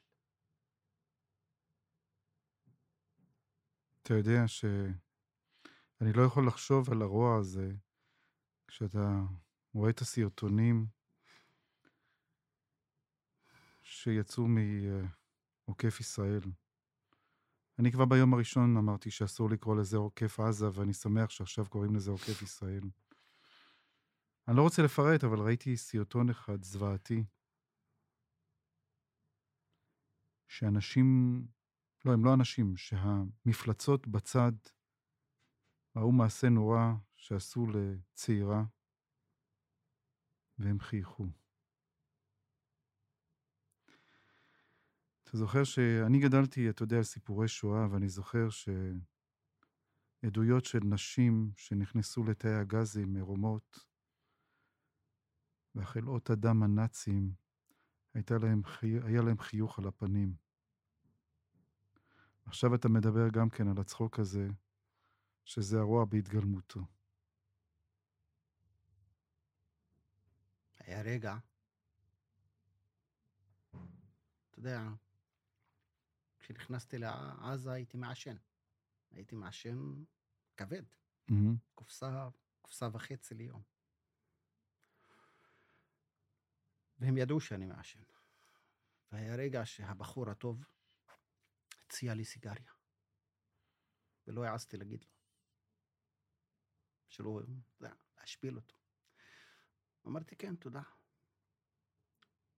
[4.06, 7.72] אתה יודע שאני לא יכול לחשוב על הרוע הזה
[8.68, 9.20] כשאתה
[9.74, 10.86] רואה את הסרטונים
[13.82, 16.40] שיצאו מעוקף ישראל.
[17.78, 22.10] אני כבר ביום הראשון אמרתי שאסור לקרוא לזה עוקף עזה, ואני שמח שעכשיו קוראים לזה
[22.10, 22.82] עוקף ישראל.
[24.48, 27.24] אני לא רוצה לפרט, אבל ראיתי סרטון אחד זוועתי,
[30.48, 31.40] שאנשים,
[32.06, 34.52] לא, הם לא אנשים, שהמפלצות בצד
[35.96, 38.64] ראו מעשה נורא שעשו לצעירה,
[40.58, 41.26] והם חייכו.
[45.22, 48.48] אתה זוכר שאני גדלתי, אתה יודע, על סיפורי שואה, ואני זוכר
[50.22, 53.78] שעדויות של נשים שנכנסו לתאי הגזים מרומות,
[55.74, 57.34] והחלאות הדם הנאצים,
[58.14, 60.45] היה להם חיוך על הפנים.
[62.46, 64.48] עכשיו אתה מדבר גם כן על הצחוק הזה,
[65.44, 66.80] שזה הרוע בהתגלמותו.
[70.78, 71.36] היה רגע,
[74.50, 74.82] אתה יודע,
[76.38, 78.36] כשנכנסתי לעזה הייתי מעשן.
[79.10, 80.04] הייתי מעשן
[80.56, 80.82] כבד,
[81.30, 81.56] Mm-hmm.
[81.74, 82.28] קופסה,
[82.62, 83.62] קופסה וחצי ליום.
[86.98, 88.00] והם ידעו שאני מעשן.
[89.12, 90.64] והיה רגע שהבחור הטוב
[91.86, 92.72] הציע לי סיגריה,
[94.26, 95.10] ולא העזתי להגיד לו.
[97.08, 97.40] שלא,
[98.16, 98.76] להשפיל אותו.
[100.06, 100.82] אמרתי, כן, תודה.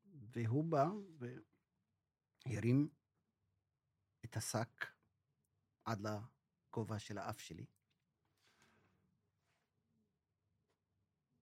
[0.05, 0.85] והוא בא
[2.47, 2.88] והרים
[4.25, 4.87] את השק
[5.85, 7.67] עד לגובה של האף שלי,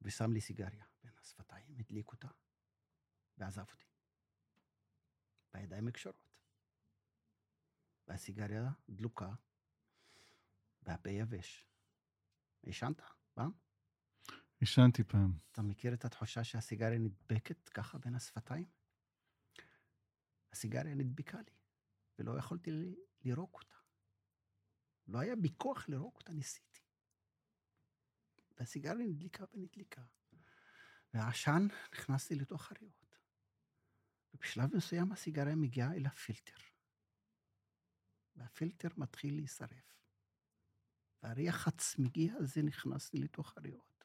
[0.02, 2.28] ושם לי סיגריה בין השפתיים, הדליק אותה,
[3.38, 3.86] ועזב אותי.
[5.52, 6.35] בידיים קשורות.
[8.08, 9.34] והסיגריה דלוקה,
[10.82, 11.66] והפה יבש.
[12.62, 13.00] עישנת
[13.34, 13.52] פעם?
[14.60, 15.38] עישנתי פעם.
[15.52, 18.70] אתה מכיר את התחושה שהסיגריה נדבקת ככה בין השפתיים?
[20.52, 21.54] הסיגריה נדבקה לי,
[22.18, 23.76] ולא יכולתי ל- לירוק אותה.
[25.08, 26.80] לא היה בי כוח לירוק אותה, ניסיתי.
[28.58, 30.02] והסיגריה נדליקה ונדליקה.
[31.14, 33.18] והעשן נכנס לי לתוך הריאות.
[34.34, 36.75] ובשלב מסוים הסיגריה מגיעה אל הפילטר.
[38.36, 39.96] והפילטר מתחיל להישרף.
[41.22, 43.96] והריח הצמיגי הזה נכנס לי לתוך הריאות.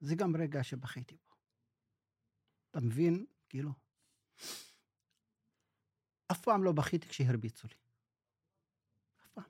[0.00, 1.34] זה גם רגע שבכיתי בו.
[2.70, 3.26] אתה מבין?
[3.48, 3.70] כאילו,
[6.32, 7.74] אף פעם לא בכיתי כשהרביצו לי.
[9.24, 9.44] אף פעם.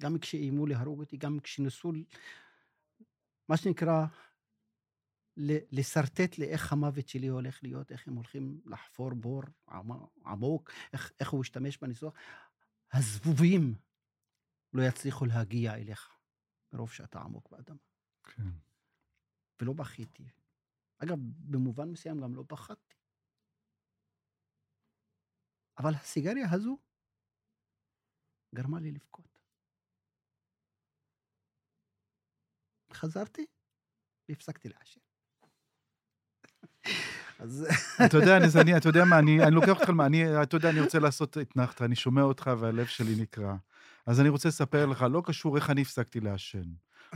[0.00, 1.92] גם כשאיימו להרוג אותי, גם כשניסו,
[3.48, 4.06] מה שנקרא,
[5.72, 11.12] לשרטט לי איך המוות שלי הולך להיות, איך הם הולכים לחפור בור עמ- עמוק, איך,
[11.20, 12.14] איך הוא השתמש בניסוח.
[12.92, 13.74] הזבובים
[14.72, 16.18] לא יצליחו להגיע אליך,
[16.72, 17.76] מרוב שאתה עמוק באדמה.
[18.24, 18.42] כן.
[19.60, 20.28] ולא בכיתי.
[20.98, 21.18] אגב,
[21.50, 22.94] במובן מסוים גם לא פחדתי.
[25.78, 26.78] אבל הסיגריה הזו
[28.54, 29.39] גרמה לי לבכות.
[32.92, 33.46] חזרתי
[34.28, 35.00] והפסקתי לעשן.
[37.38, 37.66] אז
[38.06, 40.80] אתה יודע, אני, אני, אתה יודע מה, אני, אני לוקח אותך, אני, אתה יודע, אני
[40.80, 43.56] רוצה לעשות אתנחתא, אני שומע אותך והלב שלי נקרע.
[44.06, 46.64] אז אני רוצה לספר לך, לא קשור איך אני הפסקתי לעשן.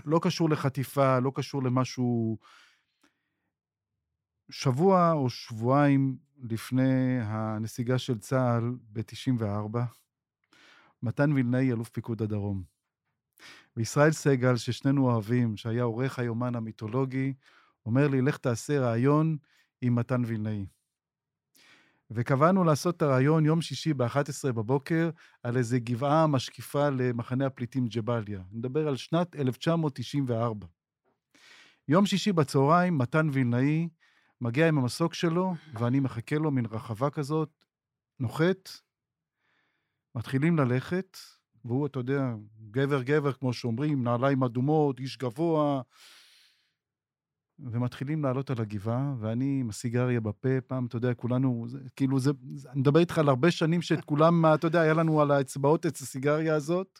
[0.04, 2.38] לא קשור לחטיפה, לא קשור למשהו...
[4.50, 9.78] שבוע או שבועיים לפני הנסיגה של צה"ל ב-94,
[11.02, 12.73] מתן וילנאי, אלוף פיקוד הדרום.
[13.76, 17.34] וישראל סגל, ששנינו אוהבים, שהיה עורך היומן המיתולוגי,
[17.86, 19.36] אומר לי, לך תעשה ראיון
[19.80, 20.66] עם מתן וילנאי.
[22.10, 25.10] וקבענו לעשות את הראיון יום שישי ב-11 בבוקר
[25.42, 28.38] על איזה גבעה משקיפה למחנה הפליטים ג'באליה.
[28.38, 30.66] אני מדבר על שנת 1994.
[31.88, 33.88] יום שישי בצהריים, מתן וילנאי
[34.40, 37.64] מגיע עם המסוק שלו, ואני מחכה לו מן רחבה כזאת,
[38.20, 38.70] נוחת,
[40.14, 41.18] מתחילים ללכת,
[41.64, 42.34] והוא, אתה יודע,
[42.70, 45.82] גבר-גבר, כמו שאומרים, נעליים אדומות, איש גבוה,
[47.58, 52.30] ומתחילים לעלות על הגבעה, ואני עם הסיגריה בפה, פעם, אתה יודע, כולנו, זה, כאילו, זה,
[52.54, 55.86] זה, אני מדבר איתך על הרבה שנים שאת כולם, אתה יודע, היה לנו על האצבעות
[55.86, 56.98] את הסיגריה הזאת.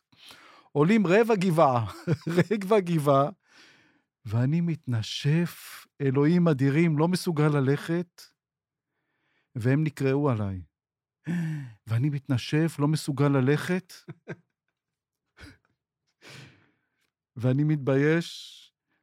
[0.72, 1.86] עולים רבע גבעה,
[2.50, 3.30] רבע גבעה,
[4.26, 8.22] ואני מתנשף, אלוהים אדירים, לא מסוגל ללכת,
[9.54, 10.62] והם נקראו עליי.
[11.86, 13.92] ואני מתנשף, לא מסוגל ללכת,
[17.36, 18.60] ואני מתבייש,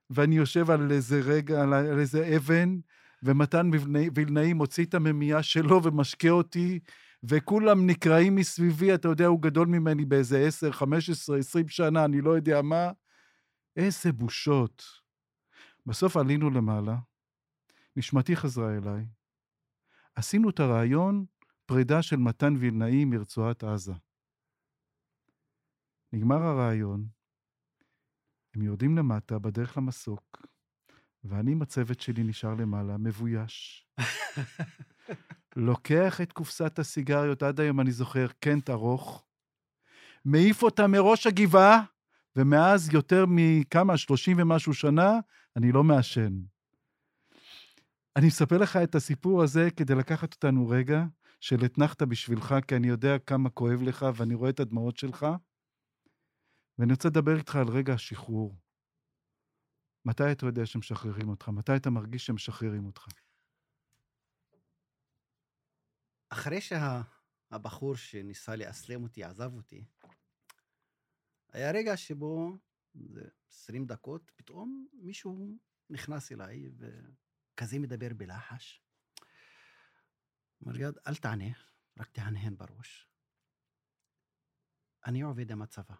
[0.09, 2.79] ואני יושב על איזה רגע, על איזה אבן,
[3.23, 3.69] ומתן
[4.15, 6.79] וילנאי- מוציא את הממייה שלו ומשקה אותי,
[7.23, 12.29] וכולם נקראים מסביבי, אתה יודע, הוא גדול ממני באיזה 10, 15, 20 שנה, אני לא
[12.29, 12.91] יודע מה.
[13.75, 14.83] איזה בושות.
[15.85, 16.95] בסוף עלינו למעלה,
[17.95, 19.05] נשמתי חזרה אליי,
[20.15, 21.25] עשינו את הרעיון
[21.65, 23.93] פרידה של מתן וילנאי מרצועת עזה.
[26.13, 27.05] נגמר הרעיון,
[28.55, 30.45] הם יורדים למטה בדרך למסוק,
[31.23, 33.87] ואני עם הצוות שלי נשאר למעלה, מבויש.
[35.55, 39.25] לוקח את קופסת הסיגריות, עד היום אני זוכר, קנט ארוך,
[40.25, 41.83] מעיף אותה מראש הגבעה,
[42.35, 45.19] ומאז יותר מכמה, שלושים ומשהו שנה,
[45.55, 46.41] אני לא מעשן.
[48.15, 51.05] אני מספר לך את הסיפור הזה כדי לקחת אותנו רגע
[51.39, 55.27] של אתנחתא בשבילך, כי אני יודע כמה כואב לך ואני רואה את הדמעות שלך,
[56.81, 58.55] ואני רוצה לדבר איתך על רגע השחרור.
[60.05, 61.49] מתי אתה יודע שמשחררים אותך?
[61.49, 63.07] מתי אתה מרגיש שמשחררים אותך?
[66.29, 69.85] אחרי שהבחור שניסה לאסלם אותי עזב אותי,
[71.49, 72.57] היה רגע שבו,
[72.93, 75.57] זה 20 דקות, פתאום מישהו
[75.89, 78.81] נכנס אליי וכזה מדבר בלחש.
[80.63, 81.51] אמר לי, אל תענה,
[81.97, 83.07] רק תהנהן בראש.
[85.05, 85.95] אני עובד עם הצבא,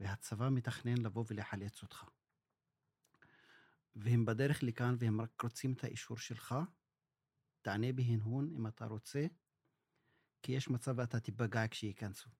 [0.00, 2.04] והצבא מתכנן לבוא ולחלץ אותך.
[3.94, 6.54] והם בדרך לכאן והם רק רוצים את האישור שלך,
[7.62, 9.26] תענה בהנהון אם אתה רוצה,
[10.42, 12.30] כי יש מצב ואתה תיפגע כשייכנסו.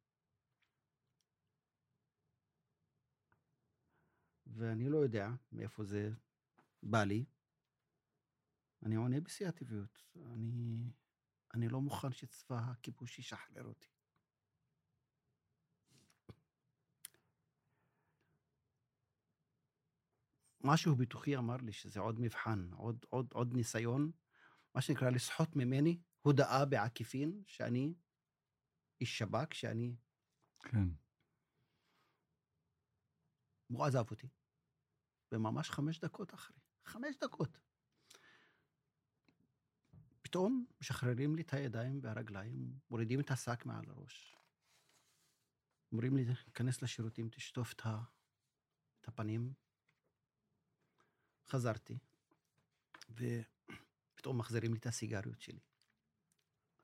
[4.47, 6.11] ואני לא יודע מאיפה זה
[6.83, 7.25] בא לי.
[8.83, 10.03] אני עונה בשיא הטבעיות.
[10.17, 10.93] אני,
[11.55, 14.00] אני לא מוכן שצבא הכיבוש ישחרר אותי.
[20.65, 24.11] משהו בתוכי אמר לי שזה עוד מבחן, עוד, עוד, עוד ניסיון,
[24.75, 27.95] מה שנקרא לסחוט ממני הודאה בעקיפין שאני
[29.01, 29.97] איש שב"כ, שאני...
[30.63, 30.89] כן.
[33.67, 34.29] הוא עזב אותי.
[35.33, 36.57] וממש חמש דקות אחרי.
[36.85, 37.59] חמש דקות.
[40.23, 44.37] פתאום משחררים לי את הידיים והרגליים, מורידים את השק מעל הראש.
[45.93, 47.75] אומרים לי, כנס לשירותים, תשטוף.
[49.01, 49.53] את הפנים.
[51.51, 51.99] חזרתי,
[53.11, 55.61] ופתאום מחזירים לי את הסיגריות שלי.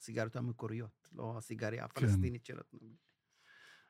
[0.01, 2.97] הסיגריות המקוריות, לא הסיגריה הפלסטינית שנתנו לי.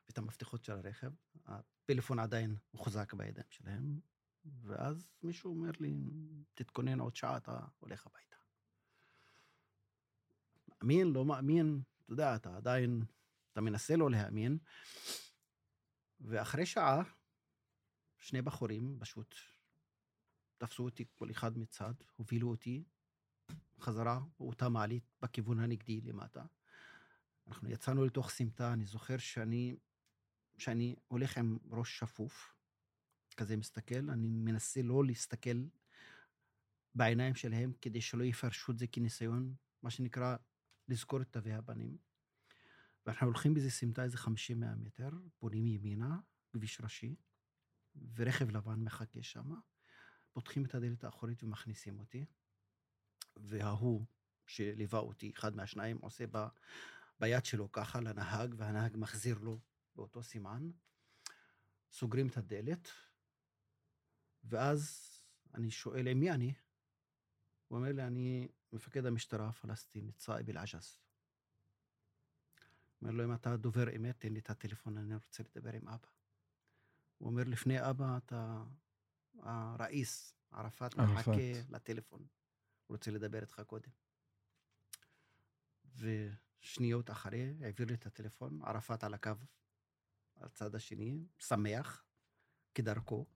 [0.06, 1.10] ואת המפתחות של הרכב.
[1.46, 4.00] הפלאפון עדיין מוחזק בידיים שלהם,
[4.44, 5.94] ואז מישהו אומר לי,
[6.54, 8.36] תתכונן עוד שעה, אתה הולך הביתה.
[10.68, 13.02] מאמין, לא מאמין, אתה יודע, אתה עדיין,
[13.52, 14.58] אתה מנסה לא להאמין.
[16.20, 17.02] ואחרי שעה,
[18.18, 19.34] שני בחורים פשוט
[20.58, 22.84] תפסו אותי כל אחד מצד, הובילו אותי
[23.80, 26.44] חזרה באותה מעלית בכיוון הנגדי למטה.
[27.46, 29.76] אנחנו יצאנו לתוך סמטה, אני זוכר שאני,
[30.58, 32.54] שאני הולך עם ראש שפוף,
[33.36, 35.64] כזה מסתכל, אני מנסה לא להסתכל
[36.94, 40.36] בעיניים שלהם כדי שלא יפרשו את זה כניסיון, מה שנקרא,
[40.88, 41.96] לזכור את תווי הפנים.
[43.06, 44.28] ואנחנו הולכים באיזה סמטה, איזה 50-100
[44.76, 46.18] מטר, פונים ימינה,
[46.52, 47.14] כביש ראשי,
[48.14, 49.54] ורכב לבן מחכה שם.
[50.36, 52.24] פותחים את הדלת האחורית ומכניסים אותי,
[53.36, 54.06] וההוא
[54.46, 56.46] שליווה אותי, אחד מהשניים, עושה ב,
[57.20, 59.60] ביד שלו ככה לנהג, והנהג מחזיר לו
[59.94, 60.70] באותו סימן.
[61.92, 62.88] סוגרים את הדלת,
[64.44, 65.10] ואז
[65.54, 66.54] אני שואל, עם מי אני?
[67.68, 71.00] הוא אומר לי, אני מפקד המשטרה הפלסטינית, סאיב אל-עג'ס.
[73.02, 76.08] אומר לו, אם אתה דובר אמת, תן לי את הטלפון, אני רוצה לדבר עם אבא.
[77.18, 78.64] הוא אומר, לפני אבא אתה
[79.46, 80.96] הראיס, ערפאת.
[80.96, 81.32] מחכה
[81.68, 82.20] לטלפון.
[82.86, 83.90] הוא רוצה לדבר איתך קודם.
[85.96, 89.30] ושניות אחרי, העביר לי את הטלפון, ערפאת על הקו,
[90.36, 92.04] על הצד השני, שמח,
[92.74, 93.26] כדרכו.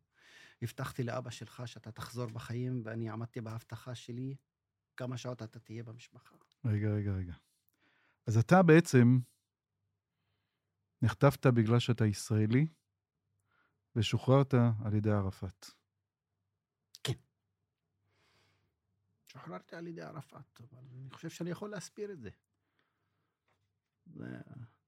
[0.63, 4.37] הבטחתי לאבא שלך שאתה תחזור בחיים, ואני עמדתי בהבטחה שלי,
[4.97, 6.37] כמה שעות אתה תהיה במשפחה.
[6.65, 7.35] רגע, רגע, רגע.
[8.27, 9.19] אז אתה בעצם
[11.03, 12.67] נחטפת בגלל שאתה ישראלי,
[13.97, 14.55] ושוחררת
[14.85, 15.80] על ידי ערפאת.
[19.31, 22.31] שוחררתי על ידי ערפאת, אבל אני חושב שאני יכול להסביר את זה.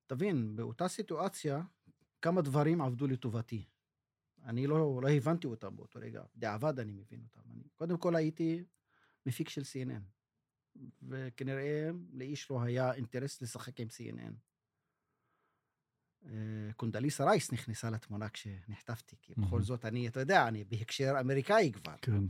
[0.06, 1.62] תבין, באותה סיטואציה,
[2.22, 3.64] כמה דברים עבדו לטובתי.
[4.44, 7.40] אני לא, לא הבנתי אותם באותו רגע, בדיעבד אני מבין אותם.
[7.50, 8.64] אני, קודם כל הייתי
[9.26, 10.02] מפיק של CNN,
[11.02, 14.34] וכנראה לאיש לא היה אינטרס לשחק עם CNN.
[16.26, 19.62] אה, קונדליסה רייס נכנסה לתמונה כשנחטפתי, כי בכל.
[19.62, 21.96] זאת אני, אתה יודע, אני בהקשר אמריקאי כבר.
[22.02, 22.24] כן.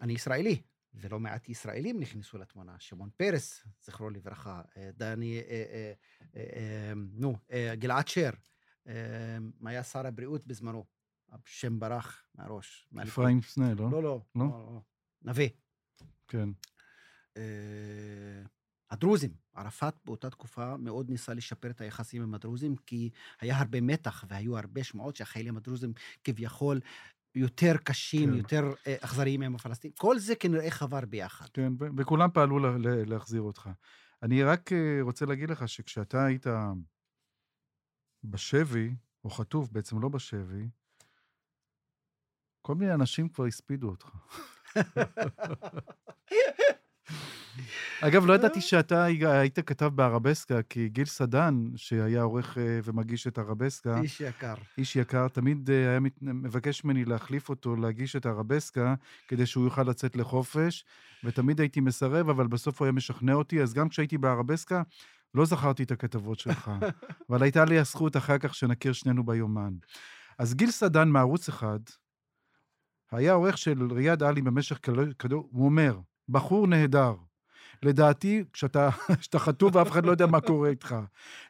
[0.00, 0.62] אני ישראלי,
[1.00, 2.74] ולא מעט ישראלים נכנסו לתמונה.
[2.78, 5.92] שמעון פרס, זכרו לברכה, אה, דני, אה, אה,
[6.36, 7.36] אה, נו,
[7.74, 8.30] גלעד שר,
[9.66, 10.84] היה שר הבריאות בזמנו,
[11.32, 12.88] השם ברח מהראש.
[13.02, 13.90] אפרים סנה, לא?
[13.90, 14.20] לא, לא, לא?
[14.34, 14.80] לא, לא.
[15.22, 15.46] נווה.
[16.28, 16.48] כן.
[18.90, 24.24] הדרוזים, ערפאת באותה תקופה מאוד ניסה לשפר את היחסים עם הדרוזים, כי היה הרבה מתח
[24.28, 25.92] והיו הרבה שמועות שהחיילים הדרוזים
[26.24, 26.80] כביכול
[27.38, 28.36] יותר קשים, כן.
[28.36, 29.94] יותר אה, אכזריים עם הפלסטינים.
[29.98, 31.46] כל זה כנראה חבר ביחד.
[31.52, 33.70] כן, וכולם פעלו לה- לה- להחזיר אותך.
[34.22, 36.46] אני רק אה, רוצה להגיד לך שכשאתה היית
[38.24, 40.68] בשבי, או חטוף בעצם, לא בשבי,
[42.62, 44.08] כל מיני אנשים כבר הספידו אותך.
[48.00, 53.38] אגב, לא ידעתי שאתה היית כתב בערבסקה, כי גיל סדן, שהיה עורך אה, ומגיש את
[53.38, 54.54] ערבסקה, איש יקר.
[54.78, 58.94] איש יקר, תמיד אה, היה מבקש ממני להחליף אותו, להגיש את הערבסקה,
[59.28, 60.84] כדי שהוא יוכל לצאת לחופש,
[61.24, 64.82] ותמיד הייתי מסרב, אבל בסוף הוא היה משכנע אותי, אז גם כשהייתי בערבסקה,
[65.34, 66.70] לא זכרתי את הכתבות שלך,
[67.30, 69.72] אבל הייתה לי הזכות אחר כך שנכיר שנינו ביומן.
[70.38, 71.78] אז גיל סדן מערוץ אחד,
[73.12, 74.78] היה עורך של ריאד עלי במשך
[75.18, 75.98] כדור- הוא אומר,
[76.28, 77.14] בחור נהדר.
[77.82, 80.94] לדעתי, כשאתה, כשאתה חטוף ואף אחד לא יודע מה קורה איתך.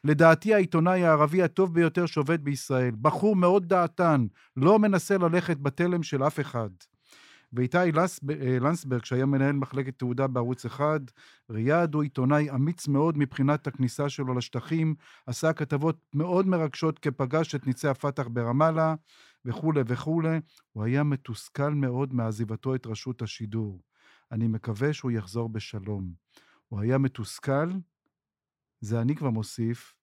[0.03, 2.95] לדעתי, העיתונאי הערבי הטוב ביותר שעובד בישראל.
[3.01, 4.25] בחור מאוד דעתן,
[4.57, 6.69] לא מנסה ללכת בתלם של אף אחד.
[7.53, 10.99] ואיתי אה, לנסברג, שהיה מנהל מחלקת תעודה בערוץ אחד,
[11.49, 14.95] ריאד הוא עיתונאי אמיץ מאוד מבחינת הכניסה שלו לשטחים,
[15.27, 18.95] עשה כתבות מאוד מרגשות כפגש את ניצי הפת"ח ברמאללה,
[19.45, 20.39] וכולי וכולי.
[20.71, 23.79] הוא היה מתוסכל מאוד מעזיבתו את רשות השידור.
[24.31, 26.13] אני מקווה שהוא יחזור בשלום.
[26.67, 27.69] הוא היה מתוסכל,
[28.81, 29.93] זה אני כבר מוסיף,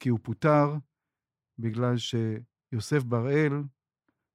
[0.00, 0.74] כי הוא פוטר
[1.58, 3.52] בגלל שיוסף בראל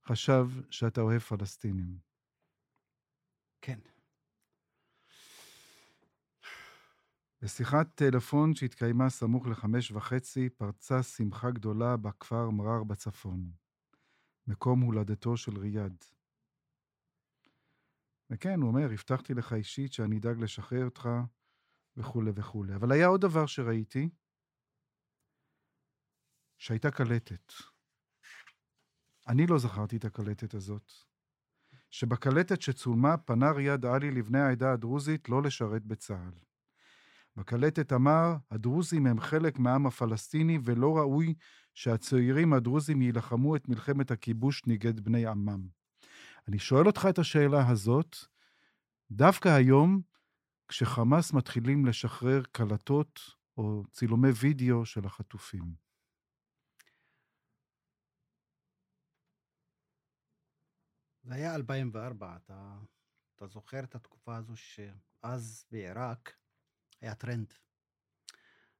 [0.05, 1.97] חשב שאתה אוהב פלסטינים.
[3.61, 3.79] כן.
[7.41, 13.51] בשיחת טלפון שהתקיימה סמוך לחמש וחצי, פרצה שמחה גדולה בכפר מרר בצפון,
[14.47, 16.16] מקום הולדתו של ריאד.
[18.29, 21.09] וכן, הוא אומר, הבטחתי לך אישית שאני אדאג לשחרר אותך,
[21.97, 22.75] וכולי וכולי.
[22.75, 24.09] אבל היה עוד דבר שראיתי,
[26.57, 27.53] שהייתה קלטת.
[29.27, 30.91] אני לא זכרתי את הקלטת הזאת.
[31.89, 36.39] שבקלטת שצולמה פנה ריאד עלי לבני העדה הדרוזית לא לשרת בצה"ל.
[37.35, 41.33] בקלטת אמר, הדרוזים הם חלק מהעם הפלסטיני ולא ראוי
[41.73, 45.67] שהצעירים הדרוזים יילחמו את מלחמת הכיבוש נגד בני עמם.
[46.47, 48.15] אני שואל אותך את השאלה הזאת,
[49.11, 50.01] דווקא היום,
[50.67, 53.19] כשחמאס מתחילים לשחרר קלטות
[53.57, 55.75] או צילומי וידאו של החטופים.
[61.23, 62.77] זה היה 2004, אתה,
[63.35, 66.37] אתה זוכר את התקופה הזו שאז בעיראק
[67.01, 67.53] היה טרנד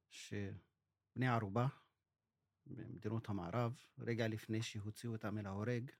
[0.09, 1.67] שבני ערובה
[2.65, 5.91] במדינות המערב, רגע לפני שהוציאו אותם אל ההורג,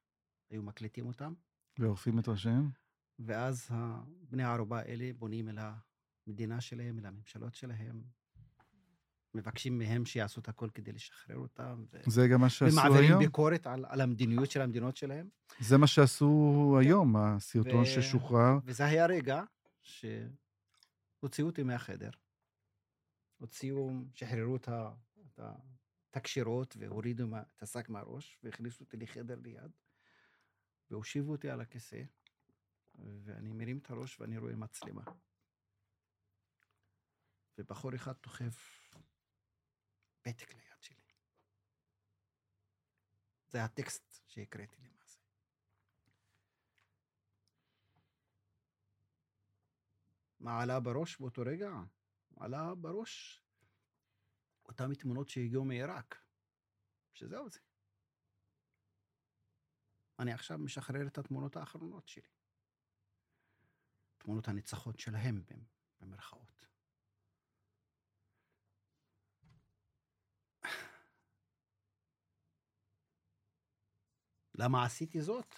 [0.50, 1.34] היו מקליטים אותם,
[1.80, 2.70] ועורפים את ראשיהם?
[3.20, 3.70] ואז
[4.30, 5.58] בני הערובה האלה בונים אל
[6.28, 8.04] המדינה שלהם, אל הממשלות שלהם,
[9.34, 11.98] מבקשים מהם שיעשו את הכל כדי לשחרר אותם, ו...
[12.12, 13.24] זה גם מה שעשו ומעבירים היום?
[13.24, 15.30] ביקורת על, על המדיניות של המדינות שלהם.
[15.60, 18.58] זה מה שעשו היום, הסרטון ו- ששוחרר.
[18.64, 19.44] וזה היה רגע
[19.82, 22.10] שהוציאו אותי מהחדר.
[23.38, 24.92] הוציאו, שחררו את ה-
[25.34, 25.56] את ה-
[26.12, 27.26] את הקשירות והורידו
[27.58, 29.72] את השק מהראש והכניסו אותי לחדר ליד
[30.92, 32.02] והושיבו אותי על הכיסא
[32.96, 35.04] ואני מרים את הראש ואני רואה מצלמה.
[37.58, 38.90] ובחור אחד דוחף
[40.22, 41.14] פתק ליד שלי.
[43.48, 45.20] זה הטקסט שהקראתי למעשה.
[50.40, 51.70] מה עלה בראש באותו רגע?
[52.40, 53.44] עלה בראש
[54.66, 56.22] אותן תמונות שהגיעו מעיראק,
[57.14, 57.60] שזהו זה.
[60.20, 62.30] אני עכשיו משחרר את התמונות האחרונות שלי.
[64.18, 65.64] תמונות הניצחון שלהם, במ-
[66.00, 66.66] במרכאות.
[74.56, 75.56] למה עשיתי זאת?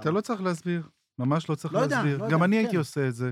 [0.00, 2.18] אתה לא צריך להסביר, ממש לא צריך לא יודע, להסביר.
[2.18, 2.62] לא גם יודע, אני כן.
[2.62, 3.30] הייתי עושה את זה.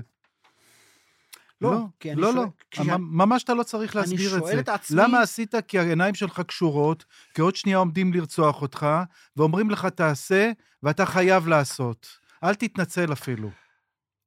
[1.61, 2.49] לא, כי אני לא, שואל- לא.
[2.71, 4.59] כשאני- ממ- ממש אתה לא צריך אני להסביר את שואל זה.
[4.61, 5.01] את עצמי...
[5.01, 5.55] למה עשית?
[5.67, 8.87] כי העיניים שלך קשורות, כי עוד שנייה עומדים לרצוח אותך,
[9.35, 10.51] ואומרים לך תעשה,
[10.83, 12.07] ואתה חייב לעשות.
[12.43, 13.49] אל תתנצל אפילו.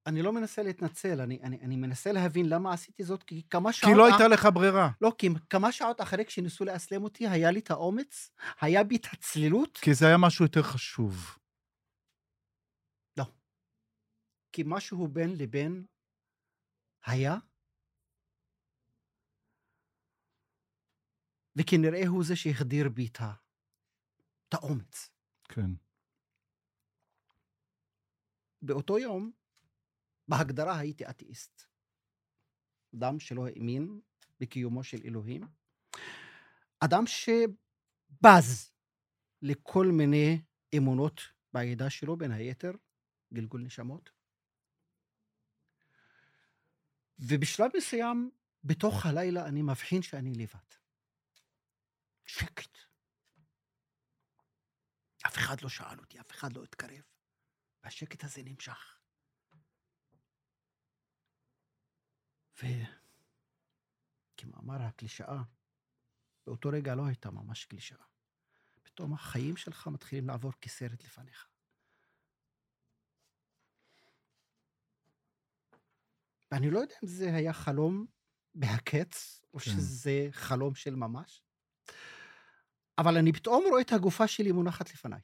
[0.07, 3.79] אני לא מנסה להתנצל, אני, אני, אני מנסה להבין למה עשיתי זאת, כי כמה כי
[3.79, 3.97] שעות...
[3.97, 4.91] לא הייתה לך ברירה.
[5.01, 9.07] לא, כי כמה שעות אחרי כשניסו לאסלם אותי, היה לי את האומץ, היה בי את
[9.13, 11.35] הצלילות, כי זה היה משהו יותר חשוב.
[14.53, 15.85] כי משהו בין לבין
[17.09, 17.37] היה,
[21.57, 25.11] וכנראה הוא זה שהחדיר בי את האומץ.
[25.45, 25.71] כן.
[28.63, 29.33] באותו יום,
[30.29, 31.63] בהגדרה הייתי אתאיסט.
[32.95, 34.01] אדם שלא האמין
[34.41, 35.43] בקיומו של אלוהים.
[36.81, 38.73] אדם שבז
[39.43, 40.43] לכל מיני
[40.77, 41.21] אמונות
[41.53, 42.73] בעדה שלו, בין היתר
[43.35, 44.18] גלגול נשמות.
[47.19, 48.31] ובשלב מסוים,
[48.65, 50.75] בתוך הלילה, אני מבחין שאני לבד.
[52.27, 52.79] שקט.
[55.27, 57.03] אף אחד לא שאל אותי, אף אחד לא התקרב.
[57.83, 58.99] והשקט הזה נמשך.
[64.35, 65.43] וכמאמר הקלישאה,
[66.47, 68.05] באותו רגע לא הייתה ממש קלישאה.
[68.83, 71.48] פתאום החיים שלך מתחילים לעבור כסרט לפניך.
[76.53, 78.07] ואני לא יודע אם זה היה חלום
[78.55, 79.71] בהקץ, או כן.
[79.71, 81.43] שזה חלום של ממש,
[82.99, 85.21] אבל אני פתאום רואה את הגופה שלי מונחת לפניי.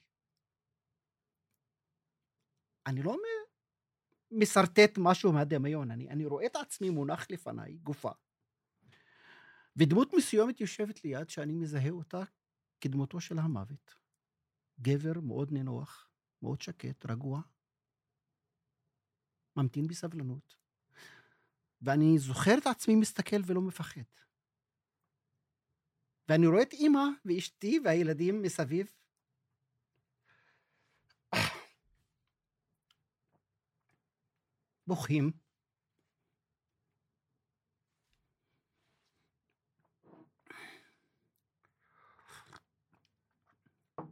[2.86, 3.16] אני לא
[4.30, 8.10] משרטט משהו מהדמיון, אני, אני רואה את עצמי מונח לפניי, גופה.
[9.76, 12.22] ודמות מסוימת יושבת ליד שאני מזהה אותה
[12.80, 13.94] כדמותו של המוות.
[14.80, 16.08] גבר מאוד נינוח,
[16.42, 17.40] מאוד שקט, רגוע,
[19.56, 20.63] ממתין בסבלנות.
[21.84, 24.00] ואני זוכר את עצמי מסתכל ולא מפחד.
[26.28, 28.86] ואני רואה את אימא ואשתי והילדים מסביב.
[34.86, 35.32] בוכים.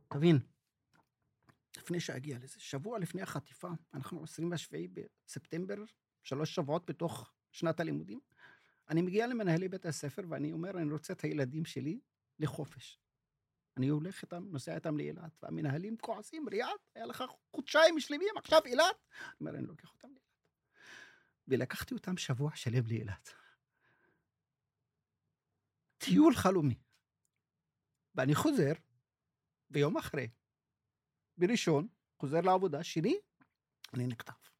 [0.08, 0.38] תבין,
[1.76, 4.78] לפני שאגיע לזה, שבוע לפני החטיפה, אנחנו 27
[5.26, 5.74] בספטמבר,
[6.22, 8.20] שלוש שבועות בתוך שנת הלימודים,
[8.88, 12.00] אני מגיע למנהלי בית הספר ואני אומר, אני רוצה את הילדים שלי
[12.38, 12.98] לחופש.
[13.76, 18.84] אני הולך איתם, נוסע איתם לאילת, והמנהלים כועסים, ריאד, היה לך חודשיים שלמים, עכשיו אילת?
[19.20, 20.22] אני אומר, אני לוקח אותם לאילת.
[21.48, 23.30] ולקחתי אותם שבוע שלם לאילת.
[25.98, 26.78] טיול חלומי.
[28.14, 28.72] ואני חוזר,
[29.70, 30.28] ביום אחרי,
[31.38, 31.88] בראשון,
[32.18, 33.16] חוזר לעבודה, שני,
[33.94, 34.50] אני נקטף.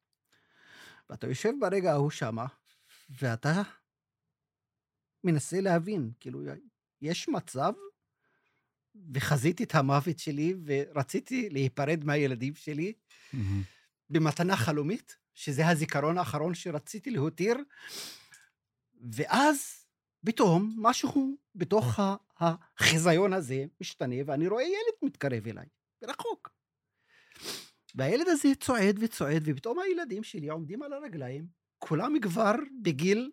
[1.09, 2.45] ואתה יושב ברגע ההוא שמה,
[3.09, 3.61] ואתה
[5.23, 6.41] מנסה להבין, כאילו,
[7.01, 7.73] יש מצב,
[9.13, 12.93] וחזיתי את המוות שלי, ורציתי להיפרד מהילדים שלי.
[14.09, 17.57] במתנה חלומית, שזה הזיכרון האחרון שרציתי להותיר,
[19.11, 19.85] ואז
[20.25, 21.99] פתאום משהו בתוך
[22.39, 25.65] החיזיון הזה משתנה, ואני רואה ילד מתקרב אליי,
[26.01, 26.49] מרחוק.
[27.95, 31.47] והילד הזה צועד וצועד, ופתאום הילדים שלי עומדים על הרגליים,
[31.87, 33.31] כולם כבר בגיל...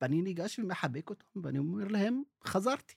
[0.00, 2.94] ואני ניגש ומחבק אותם, ואני אומר להם, חזרתי.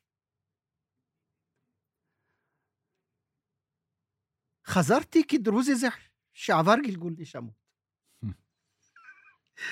[4.68, 5.88] חזרתי כדרוזי זה
[6.34, 7.54] שעבר גלגול נשמות.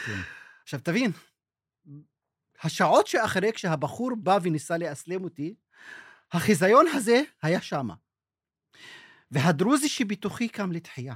[0.06, 0.20] כן.
[0.64, 1.12] עכשיו תבין,
[2.64, 5.56] השעות שאחרי כשהבחור בא וניסה לאסלם אותי,
[6.32, 7.95] החיזיון הזה היה שמה.
[9.32, 11.16] והדרוזי שבתוכי קם לתחייה.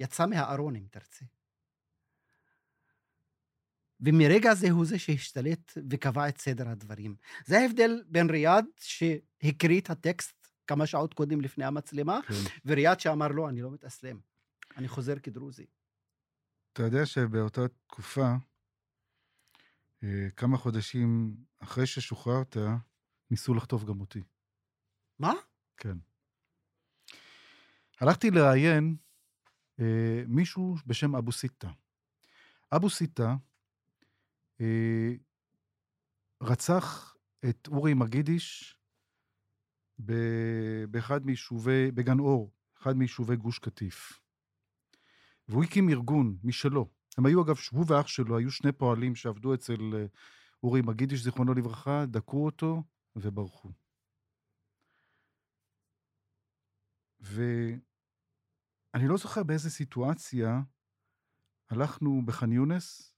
[0.00, 1.24] יצא מהארון, אם תרצה.
[4.00, 7.16] ומרגע זה הוא זה שהשתלט וקבע את סדר הדברים.
[7.46, 12.34] זה ההבדל בין ריאד, שהקריא את הטקסט כמה שעות קודם לפני המצלמה, כן.
[12.64, 14.20] וריאד שאמר לו, אני לא מתאסלם,
[14.76, 15.66] אני חוזר כדרוזי.
[16.72, 18.34] אתה יודע שבאותה תקופה,
[20.02, 22.56] אה, כמה חודשים אחרי ששוחררת,
[23.30, 24.22] ניסו לחטוף גם אותי.
[25.18, 25.32] מה?
[25.76, 25.98] כן.
[28.00, 28.96] הלכתי לראיין
[29.80, 31.70] אה, מישהו בשם אבו סיטה.
[32.72, 33.36] אבו סיטה
[34.60, 35.12] אה,
[36.42, 37.16] רצח
[37.48, 38.76] את אורי מגידיש
[40.88, 44.20] באחד מיישובי, בגן אור, אחד מיישובי גוש קטיף.
[45.48, 46.88] והוא הקים ארגון משלו.
[47.18, 50.06] הם היו, אגב, הוא ואח שלו היו שני פועלים שעבדו אצל אה,
[50.62, 52.82] אורי מגידיש, זיכרונו לברכה, דקרו אותו
[53.16, 53.72] וברחו.
[58.94, 60.60] ואני לא זוכר באיזה סיטואציה
[61.70, 63.14] הלכנו בח'אן יונס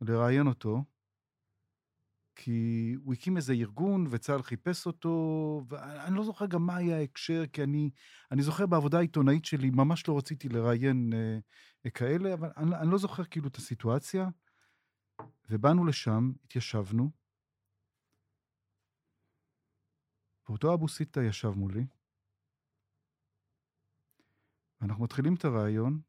[0.00, 0.84] לראיין אותו,
[2.36, 5.10] כי הוא הקים איזה ארגון וצה"ל חיפש אותו,
[5.68, 7.90] ואני לא זוכר גם מה היה ההקשר, כי אני,
[8.32, 11.12] אני זוכר בעבודה העיתונאית שלי, ממש לא רציתי לראיין
[11.84, 14.28] אה, כאלה, אבל אני, אני לא זוכר כאילו את הסיטואציה.
[15.50, 17.10] ובאנו לשם, התיישבנו,
[20.48, 21.86] ואותו אבו סיטה ישב מולי,
[24.80, 26.00] ואנחנו מתחילים את הרעיון,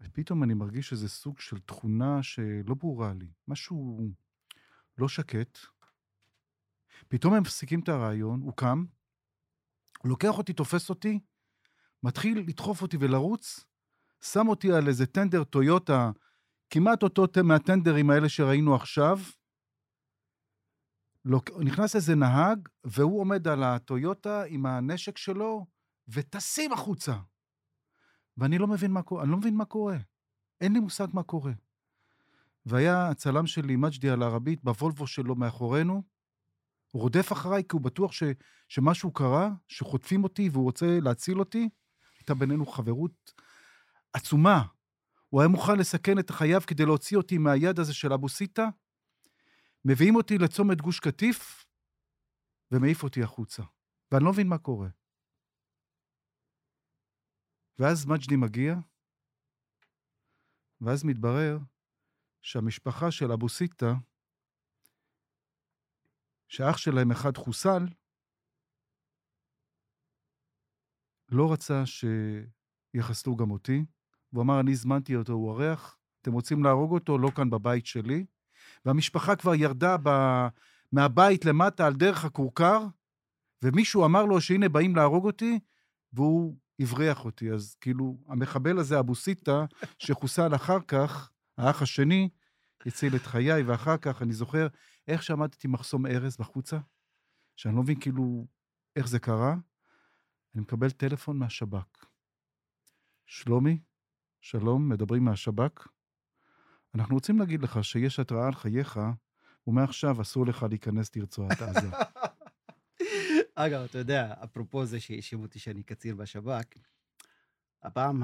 [0.00, 4.00] ופתאום אני מרגיש איזה סוג של תכונה שלא ברורה לי, משהו
[4.98, 5.58] לא שקט.
[7.08, 8.84] פתאום הם מפסיקים את הרעיון, הוא קם,
[9.98, 11.20] הוא לוקח אותי, תופס אותי,
[12.02, 13.64] מתחיל לדחוף אותי ולרוץ,
[14.20, 16.10] שם אותי על איזה טנדר טויוטה,
[16.70, 19.18] כמעט אותו מהטנדרים האלה שראינו עכשיו.
[21.64, 25.66] נכנס איזה נהג, והוא עומד על הטויוטה עם הנשק שלו,
[26.08, 27.16] וטסים החוצה.
[28.36, 29.96] ואני לא מבין מה קורה, אני לא מבין מה קורה.
[30.60, 31.52] אין לי מושג מה קורה.
[32.66, 36.02] והיה הצלם שלי, מג'די אל-ערבית, בוולבו שלו מאחורינו,
[36.90, 38.22] הוא רודף אחריי כי הוא בטוח ש,
[38.68, 41.68] שמשהו קרה, שחוטפים אותי והוא רוצה להציל אותי.
[42.18, 43.32] הייתה בינינו חברות
[44.12, 44.62] עצומה.
[45.28, 48.68] הוא היה מוכן לסכן את חייו כדי להוציא אותי מהיד הזה של אבו סיטה.
[49.84, 51.64] מביאים אותי לצומת גוש קטיף
[52.70, 53.62] ומעיף אותי החוצה.
[54.12, 54.88] ואני לא מבין מה קורה.
[57.78, 58.74] ואז מג'די מגיע,
[60.80, 61.58] ואז מתברר
[62.42, 63.94] שהמשפחה של אבו סיטה,
[66.48, 67.86] שאח שלהם אחד חוסל,
[71.28, 73.84] לא רצה שיחסלו גם אותי,
[74.32, 77.18] והוא אמר, אני הזמנתי אותו, הוא אורח, אתם רוצים להרוג אותו?
[77.18, 78.26] לא כאן בבית שלי.
[78.84, 80.08] והמשפחה כבר ירדה ב...
[80.92, 82.86] מהבית למטה על דרך הכורכר,
[83.62, 85.58] ומישהו אמר לו שהנה באים להרוג אותי,
[86.12, 87.50] והוא הבריח אותי.
[87.50, 89.64] אז כאילו, המחבל הזה, אבו סיטה,
[89.98, 92.28] שחוסל אחר כך, האח השני,
[92.86, 94.66] הציל את חיי, ואחר כך אני זוכר
[95.08, 96.78] איך שעמדתי מחסום ארז בחוצה,
[97.56, 98.46] שאני לא מבין כאילו
[98.96, 99.54] איך זה קרה,
[100.54, 102.04] אני מקבל טלפון מהשב"כ.
[103.26, 103.78] שלומי,
[104.40, 105.88] שלום, מדברים מהשב"כ.
[106.94, 109.00] אנחנו רוצים להגיד לך שיש התראה על חייך,
[109.66, 111.90] ומעכשיו אסור לך להיכנס לרצועת עזה.
[113.54, 116.78] אגב, אתה יודע, אפרופו זה שהאשימו אותי שאני קציר בשב"כ,
[117.82, 118.22] הפעם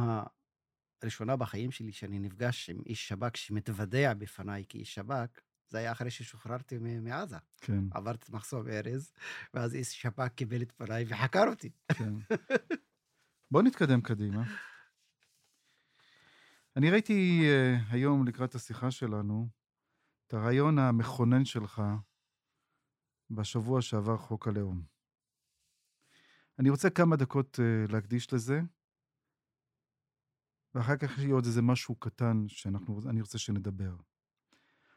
[1.03, 6.11] הראשונה בחיים שלי שאני נפגש עם איש שב"כ שמתוודע בפניי כאיש שב"כ, זה היה אחרי
[6.11, 7.37] ששוחררתי מעזה.
[7.61, 7.85] כן.
[7.91, 9.13] עברתי את מחסום ארז,
[9.55, 11.71] ואז איש שב"כ קיבל את פניי וחקר אותי.
[11.93, 12.13] כן.
[13.51, 14.43] בוא נתקדם קדימה.
[16.77, 19.49] אני ראיתי uh, היום, לקראת השיחה שלנו,
[20.27, 21.83] את הרעיון המכונן שלך
[23.31, 25.00] בשבוע שעבר חוק הלאום.
[26.61, 28.61] אני רוצה כמה דקות uh, להקדיש לזה,
[30.75, 33.97] ואחר כך יהיה עוד איזה משהו קטן שאני רוצה שנדבר.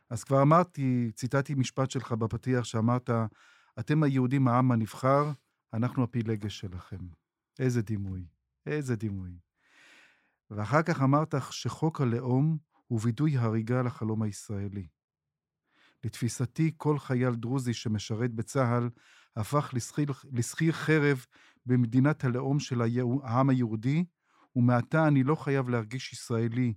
[0.10, 3.10] אז כבר אמרתי, ציטטתי משפט שלך בפתיח שאמרת,
[3.80, 5.32] אתם היהודים העם הנבחר,
[5.74, 7.08] אנחנו הפילגש שלכם.
[7.60, 8.28] איזה דימוי,
[8.66, 9.40] איזה דימוי.
[10.50, 12.58] ואחר כך אמרת שחוק הלאום
[12.88, 14.88] הוא וידוי הריגה לחלום הישראלי.
[16.04, 18.90] לתפיסתי, כל חייל דרוזי שמשרת בצה"ל
[19.36, 19.74] הפך
[20.32, 21.26] לשכיר חרב
[21.66, 22.82] במדינת הלאום של
[23.24, 24.06] העם היהודי,
[24.56, 26.74] ומעתה אני לא חייב להרגיש ישראלי,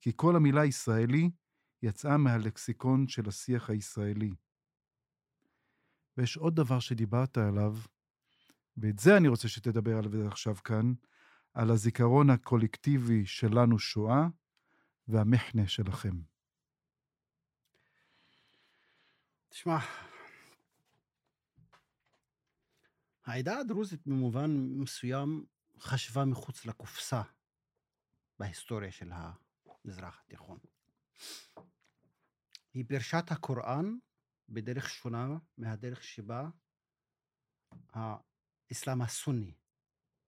[0.00, 1.30] כי כל המילה ישראלי
[1.82, 4.30] יצאה מהלקסיקון של השיח הישראלי.
[6.16, 7.76] ויש עוד דבר שדיברת עליו,
[8.76, 10.92] ואת זה אני רוצה שתדבר עליו עכשיו כאן,
[11.54, 14.26] על הזיכרון הקולקטיבי שלנו שואה
[15.08, 16.14] והמחנה שלכם.
[19.48, 19.78] תשמע,
[23.28, 25.46] העדה הדרוזית במובן מסוים
[25.80, 27.22] חשבה מחוץ לקופסה
[28.38, 30.58] בהיסטוריה של המזרח התיכון.
[32.74, 33.96] היא פירשה את הקוראן
[34.48, 36.48] בדרך שונה מהדרך שבה
[37.92, 39.54] האסלאם הסוני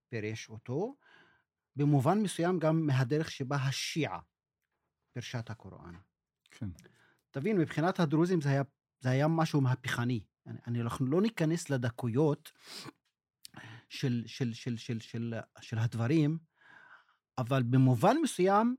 [0.08, 0.96] פירש אותו,
[1.76, 4.20] במובן מסוים גם מהדרך שבה השיעה
[5.12, 5.94] פירשה את הקוראן.
[6.50, 6.68] כן.
[7.30, 8.62] תבין, מבחינת הדרוזים זה היה,
[9.00, 10.24] זה היה משהו מהפכני.
[10.66, 12.52] אני, אנחנו לא ניכנס לדקויות
[13.88, 16.38] של, של, של, של, של, של הדברים,
[17.38, 18.76] אבל במובן מסוים,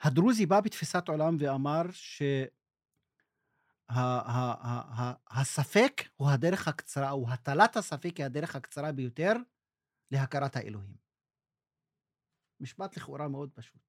[0.00, 1.82] הדרוזי בא בתפיסת עולם ואמר
[5.30, 9.32] שהספק הוא הדרך הקצרה, או הטלת הספק היא הדרך הקצרה ביותר
[10.10, 10.96] להכרת האלוהים.
[12.60, 13.80] משפט לכאורה מאוד פשוט.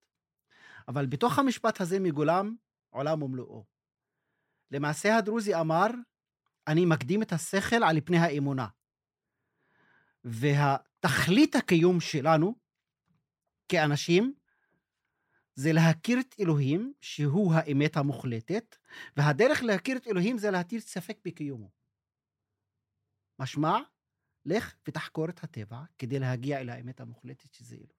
[0.87, 2.55] אבל בתוך המשפט הזה מגולם
[2.89, 3.65] עולם ומלואו.
[4.71, 5.87] למעשה הדרוזי אמר,
[6.67, 8.67] אני מקדים את השכל על פני האמונה.
[10.23, 12.55] והתכלית הקיום שלנו
[13.69, 14.33] כאנשים
[15.55, 18.75] זה להכיר את אלוהים, שהוא האמת המוחלטת,
[19.17, 21.71] והדרך להכיר את אלוהים זה להטיל ספק בקיומו.
[23.39, 23.77] משמע,
[24.45, 27.97] לך ותחקור את הטבע כדי להגיע אל האמת המוחלטת שזה אלוהים.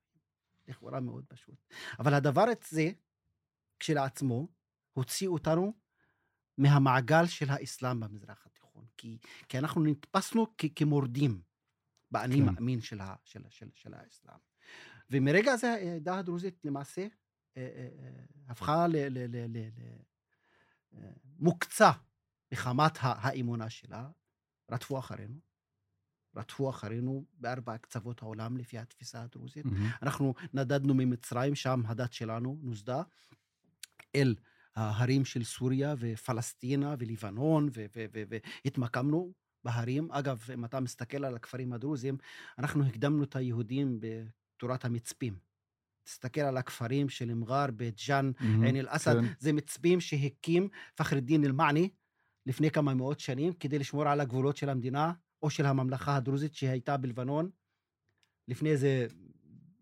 [0.68, 1.66] לכאורה מאוד פשוט.
[1.98, 2.90] אבל הדבר הזה,
[3.78, 4.48] כשלעצמו,
[4.92, 5.72] הוציא אותנו
[6.58, 8.57] מהמעגל של האסלאם במזרח התיכון.
[8.98, 9.18] כי,
[9.48, 11.40] כי אנחנו נתפסנו כ, כמורדים
[12.10, 12.44] באני כן.
[12.44, 14.38] מאמין של, ה, של, של, של האסלאם.
[15.10, 17.02] ומרגע זה העדה הדרוזית למעשה
[17.56, 18.96] אה, אה, אה, הפכה ל...
[18.96, 19.98] ל, ל, ל, ל
[20.94, 21.92] אה,
[22.52, 24.10] מחמת האמונה שלה,
[24.70, 25.38] רדפו אחרינו.
[26.36, 29.64] רדפו אחרינו בארבע קצוות העולם לפי התפיסה הדרוזית.
[29.64, 29.90] מהמם.
[30.02, 33.02] אנחנו נדדנו ממצרים, שם הדת שלנו נוסדה,
[34.14, 34.34] אל
[34.78, 37.68] ההרים של סוריה ופלסטינה ולבנון,
[38.64, 39.32] והתמקמנו
[39.64, 40.12] בהרים.
[40.12, 42.16] אגב, אם אתה מסתכל על הכפרים הדרוזיים,
[42.58, 45.38] אנחנו הקדמנו את היהודים בתורת המצפים.
[46.04, 48.64] תסתכל על הכפרים של מג'אר, בית ג'אן, מהמם.
[48.64, 49.26] עין אל-אסד, כן.
[49.38, 51.90] זה מצפים שהקים פחרדין אל-מעני
[52.46, 55.12] לפני כמה מאות שנים כדי לשמור על הגבולות של המדינה
[55.42, 57.50] או של הממלכה הדרוזית שהייתה בלבנון
[58.48, 59.06] לפני זה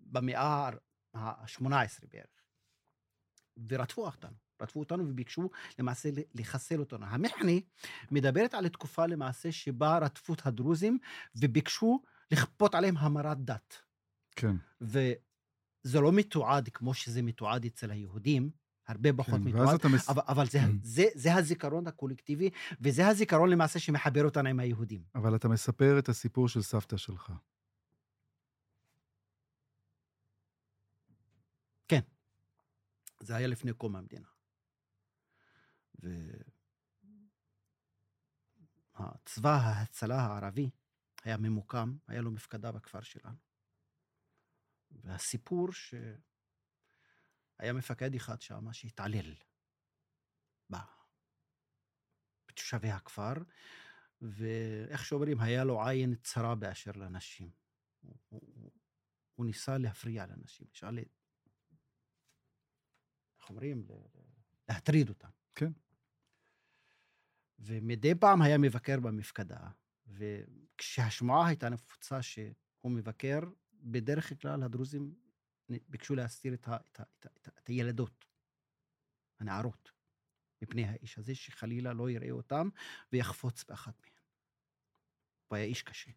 [0.00, 0.70] במאה
[1.14, 2.42] ה-18 בערך.
[3.68, 7.06] ורדפו אותנו, רדפו אותנו וביקשו למעשה לחסל אותנו.
[7.06, 7.62] המחני
[8.10, 10.98] מדברת על תקופה למעשה שבה רדפו את הדרוזים
[11.36, 13.82] וביקשו לכפות עליהם המרת דת.
[14.36, 14.56] כן.
[14.80, 18.50] וזה לא מתועד כמו שזה מתועד אצל היהודים,
[18.88, 19.42] הרבה פחות כן.
[19.42, 19.86] מתועד.
[19.86, 20.08] מס...
[20.10, 20.68] אבל, אבל זה, Mm.
[20.82, 22.50] זה, זה הזיכרון הקולקטיבי,
[22.80, 25.02] וזה הזיכרון למעשה שמחבר אותנו עם היהודים.
[25.14, 27.32] אבל אתה מספר את הסיפור של סבתא שלך.
[33.20, 34.28] זה היה לפני קום המדינה.
[38.98, 40.70] והצבא ההצלה הערבי
[41.22, 43.36] היה ממוקם, היה לו מפקדה בכפר שלנו.
[44.90, 46.02] והסיפור שהיה
[47.74, 49.34] מפקד אחד שם שהתעלל
[52.48, 53.34] בתושבי הכפר,
[54.20, 57.50] ואיך שאומרים, היה לו עין צרה באשר לנשים.
[58.00, 58.18] הוא,
[59.34, 60.98] הוא, ניסה להפריע לנשים, שאל
[63.40, 63.86] איך אומרים?
[64.68, 65.28] להטריד אותם.
[65.54, 65.72] כן.
[67.58, 69.68] ומדי פעם היה מבקר במפקדה,
[70.06, 73.40] וכשהשמועה הייתה נפוצה שהוא מבקר,
[73.82, 75.14] בדרך כלל הדרוזים
[75.68, 78.24] ביקשו להסתיר את, ה, את, ה, את, ה, את, ה, את הילדות,
[79.40, 79.90] הנערות,
[80.62, 82.68] מפני האיש הזה, שחלילה לא יראה אותם
[83.12, 84.12] ויחפוץ באחת מהן.
[85.48, 86.10] הוא היה איש קשה.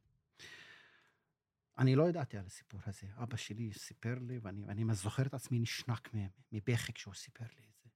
[1.78, 3.08] אני לא ידעתי על הסיפור הזה.
[3.16, 6.10] אבא שלי סיפר לי, ואני, זוכר את עצמי נשנק
[6.52, 7.90] מבכי כשהוא סיפר לי את זה,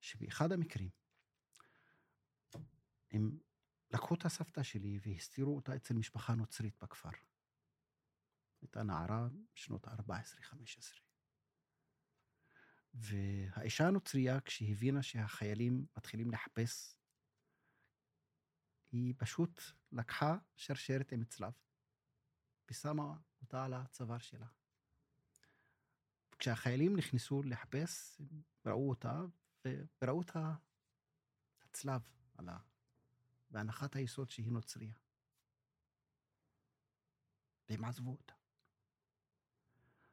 [0.00, 0.90] שבאחד המקרים,
[3.10, 3.38] הם
[3.90, 7.10] לקחו את הסבתא שלי והסתירו אותה אצל משפחה נוצרית בכפר.
[8.60, 11.00] הייתה נערה בשנות ה-14-15.
[12.94, 16.96] והאישה הנוצרייה, כשהיא הבינה שהחיילים מתחילים לחפש,
[18.92, 19.60] היא פשוט
[19.92, 21.52] לקחה שרשרת עם צלב
[22.70, 24.46] ושמה אותה על הצוואר שלה.
[26.38, 29.20] כשהחיילים נכנסו לחפש, הם ראו אותה
[30.02, 30.36] וראו את
[31.62, 32.00] הצלב
[32.38, 32.48] על.
[33.50, 34.94] בהנחת היסוד שהיא נוצריה.
[37.68, 38.34] והם עזבו אותה.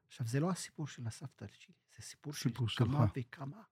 [0.08, 3.12] עכשיו, זה לא הסיפור של הסבתא שלי, זה סיפור, סיפור של כמה שלך.
[3.16, 3.64] וכמה.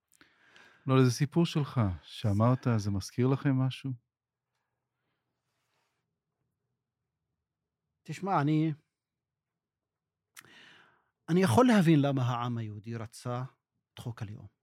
[0.86, 3.90] לא, זה סיפור שלך, שאמרת, זה מזכיר לכם משהו?
[8.02, 8.72] תשמע, אני...
[11.28, 13.42] אני יכול להבין למה העם היהודי רצה
[13.94, 14.61] את חוק הלאום.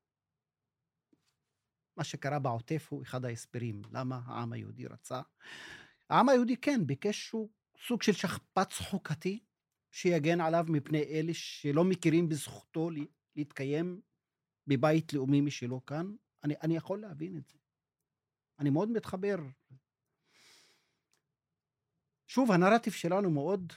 [1.99, 5.21] מה שקרה בעוטף הוא אחד ההסברים למה העם היהודי רצה.
[6.09, 7.49] העם היהודי כן ביקש שהוא
[7.87, 9.39] סוג של שכפ"ץ חוקתי
[9.91, 13.03] שיגן עליו מפני אלה שלא מכירים בזכותו לה-
[13.35, 14.01] להתקיים
[14.67, 16.15] בבית לאומי משלו כאן.
[16.43, 17.57] אני, אני יכול להבין את זה.
[18.59, 19.35] אני מאוד מתחבר.
[22.27, 23.73] שוב, הנרטיב שלנו מאוד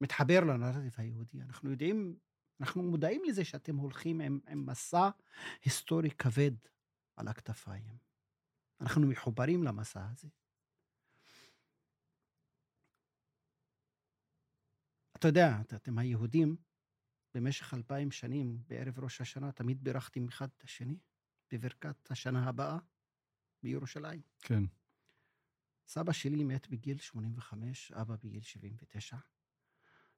[0.00, 1.42] מתחבר לנרטיב היהודי.
[1.42, 2.16] אנחנו יודעים,
[2.60, 5.10] אנחנו מודעים לזה שאתם הולכים עם, עם מסע
[5.64, 6.52] היסטורי כבד
[7.20, 7.96] על הכתפיים.
[8.80, 10.28] אנחנו מחוברים למסע הזה.
[15.16, 16.56] אתה יודע, את- אתם היהודים,
[17.34, 20.98] במשך אלפיים שנים, בערב ראש השנה, תמיד בירכתם אחד את השני
[21.52, 22.78] בברכת השנה הבאה
[23.62, 24.20] בירושלים.
[24.40, 24.62] כן.
[25.86, 29.16] סבא שלי מת בגיל 85, אבא בגיל 79.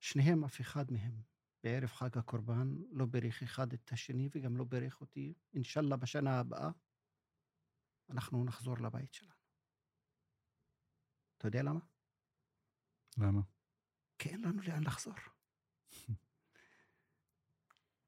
[0.00, 1.22] שניהם, אף אחד מהם,
[1.64, 5.34] בערב חג הקורבן, לא בירך אחד את השני וגם לא בירך אותי.
[5.54, 6.70] אינשאללה, בשנה הבאה,
[8.12, 9.32] אנחנו נחזור לבית שלנו.
[11.38, 11.80] אתה יודע למה?
[13.18, 13.40] למה?
[14.18, 15.14] כי אין לנו לאן לחזור.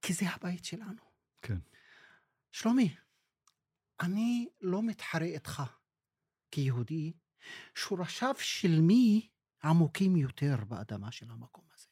[0.02, 1.02] כי זה הבית שלנו.
[1.42, 1.58] כן.
[2.52, 2.96] שלומי,
[4.00, 5.62] אני לא מתחרה איתך
[6.50, 7.12] כיהודי,
[7.74, 9.30] שורשיו של מי
[9.64, 11.88] עמוקים יותר באדמה של המקום הזה.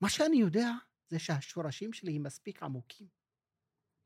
[0.00, 0.70] מה שאני יודע
[1.08, 3.08] זה שהשורשים שלי הם מספיק עמוקים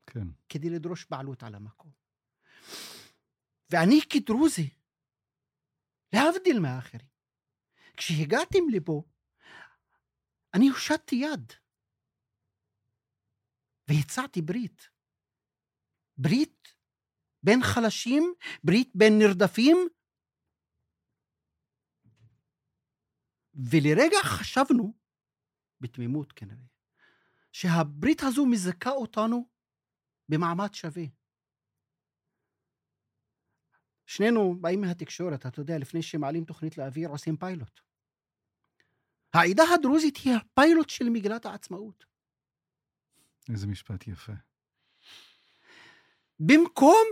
[0.07, 0.27] כן.
[0.49, 1.98] כדי לדרוש בעלות על המקום.
[3.69, 4.69] ואני כדרוזי,
[6.13, 7.07] להבדיל מהאחרים,
[7.97, 9.03] כשהגעתם לפה,
[10.53, 11.53] אני הושטתי יד
[13.87, 14.89] והצעתי ברית.
[16.17, 16.73] ברית
[17.43, 19.77] בין חלשים, ברית בין נרדפים.
[23.53, 24.93] ולרגע חשבנו,
[25.81, 26.65] בתמימות כנראה,
[27.51, 29.49] שהברית הזו מזכה אותנו
[30.29, 31.03] במעמד שווה.
[34.09, 37.79] שנינו באים מהתקשורת, אתה יודע, לפני שמעלים תוכנית לאוויר עושים פיילוט.
[39.33, 42.05] העדה הדרוזית היא הפיילוט של מגילת העצמאות.
[43.49, 44.33] איזה משפט יפה.
[46.39, 47.07] במקום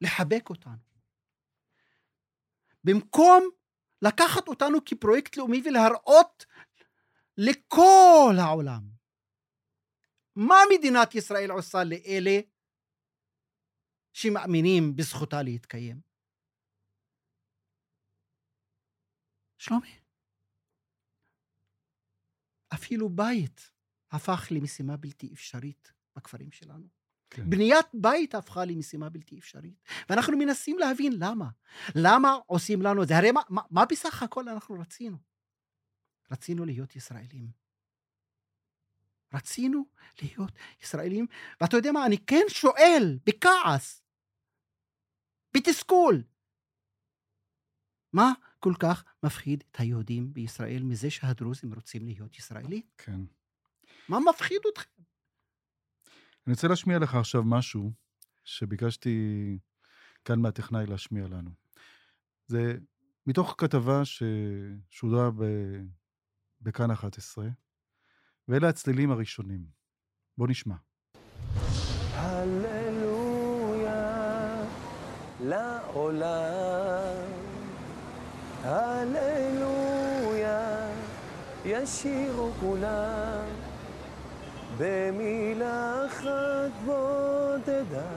[0.00, 0.88] לחבק אותנו.
[2.84, 3.48] במקום
[4.02, 6.46] לקחת אותנו כפרויקט לאומי ולהראות
[7.36, 8.82] לכל העולם
[10.36, 12.40] מה מדינת ישראל עושה לאלה
[14.18, 16.00] שמאמינים בזכותה להתקיים.
[19.58, 19.98] שלומי,
[22.74, 23.70] אפילו בית
[24.10, 26.86] הפך למשימה בלתי אפשרית בכפרים שלנו.
[27.30, 27.50] כן.
[27.50, 29.82] בניית בית הפכה למשימה בלתי אפשרית.
[30.08, 31.48] ואנחנו מנסים להבין למה.
[31.94, 33.16] למה עושים לנו את זה?
[33.16, 35.16] הרי מה, מה, מה בסך הכל אנחנו רצינו?
[36.30, 37.50] רצינו להיות ישראלים.
[39.34, 39.86] רצינו
[40.22, 40.52] להיות
[40.82, 41.26] ישראלים,
[41.60, 44.02] ואתה יודע מה, אני כן שואל, בכעס,
[45.58, 46.22] בתסכול,
[48.12, 52.82] מה כל כך מפחיד את היהודים בישראל מזה שהדרוזים רוצים להיות ישראלים?
[52.98, 53.20] כן.
[54.08, 55.02] מה מפחיד אתכם?
[56.46, 57.92] אני רוצה להשמיע לך עכשיו משהו
[58.44, 59.58] שביקשתי
[60.24, 61.50] כאן מהטכנאי להשמיע לנו.
[62.46, 62.74] זה
[63.26, 65.82] מתוך כתבה ששודרה ב-
[66.60, 67.48] בכאן 11,
[68.48, 69.66] ואלה הצלילים הראשונים.
[70.38, 70.74] בוא נשמע.
[72.12, 72.87] הללויה
[75.40, 77.26] לעולם,
[78.62, 80.08] הללויה
[81.64, 83.44] ישירו כולם
[84.78, 88.08] במילה אחת בודדה.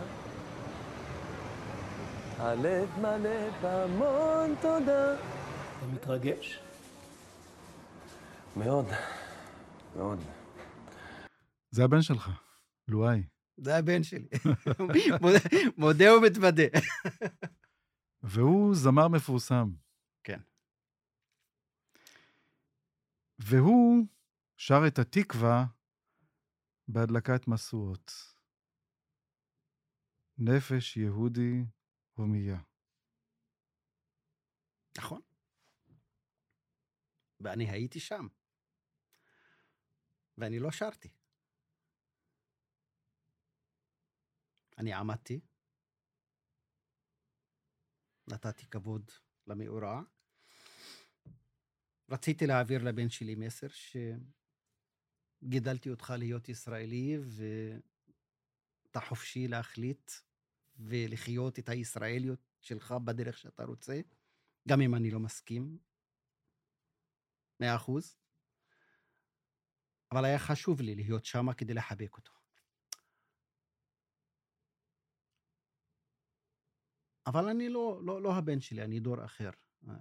[2.39, 5.13] הלב מלא בהמון תודה.
[5.13, 6.59] אתה מתרגש?
[8.55, 8.85] מאוד,
[9.95, 10.19] מאוד.
[11.71, 12.29] זה הבן שלך,
[12.87, 13.23] לואי.
[13.63, 14.27] זה הבן שלי.
[15.77, 16.63] מודה- ומתוודה.
[18.23, 19.69] והוא זמר מפורסם.
[20.23, 20.39] כן.
[23.39, 24.07] והוא
[24.57, 25.65] שר את התקווה
[26.87, 28.11] בהדלקת משואות.
[30.37, 31.63] נפש יהודי
[32.13, 32.61] הומייה.
[34.97, 35.21] נכון.
[37.39, 38.27] ואני הייתי שם.
[40.37, 41.09] ואני לא שרתי.
[44.87, 45.39] עמדתי,
[48.27, 49.11] נתתי כבוד
[49.47, 50.01] למאורע,
[52.09, 53.67] רציתי להעביר לבן שלי מסר
[55.43, 57.17] שגידלתי אותך להיות ישראלי
[58.87, 60.11] ואתה חופשי להחליט
[60.75, 64.01] ולחיות את הישראליות שלך בדרך שאתה רוצה,
[64.67, 65.77] גם אם אני לא מסכים,
[67.59, 68.15] מאה אחוז.
[70.11, 72.40] אבל היה חשוב לי להיות שם כדי לחבק אותו.
[77.27, 79.49] אבל אני לא, לא, לא הבן שלי, אני דור אחר.
[79.89, 79.93] אה,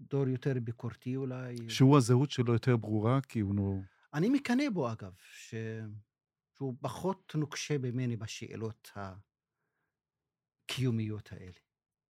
[0.00, 1.56] דור יותר ביקורתי אולי.
[1.70, 3.82] שהוא הזהות שלו יותר ברורה, כי הוא נו...
[4.14, 5.54] אני מקנא בו, אגב, ש...
[6.56, 8.90] שהוא פחות נוקשה ממני בשאלות
[10.64, 11.52] הקיומיות האלה.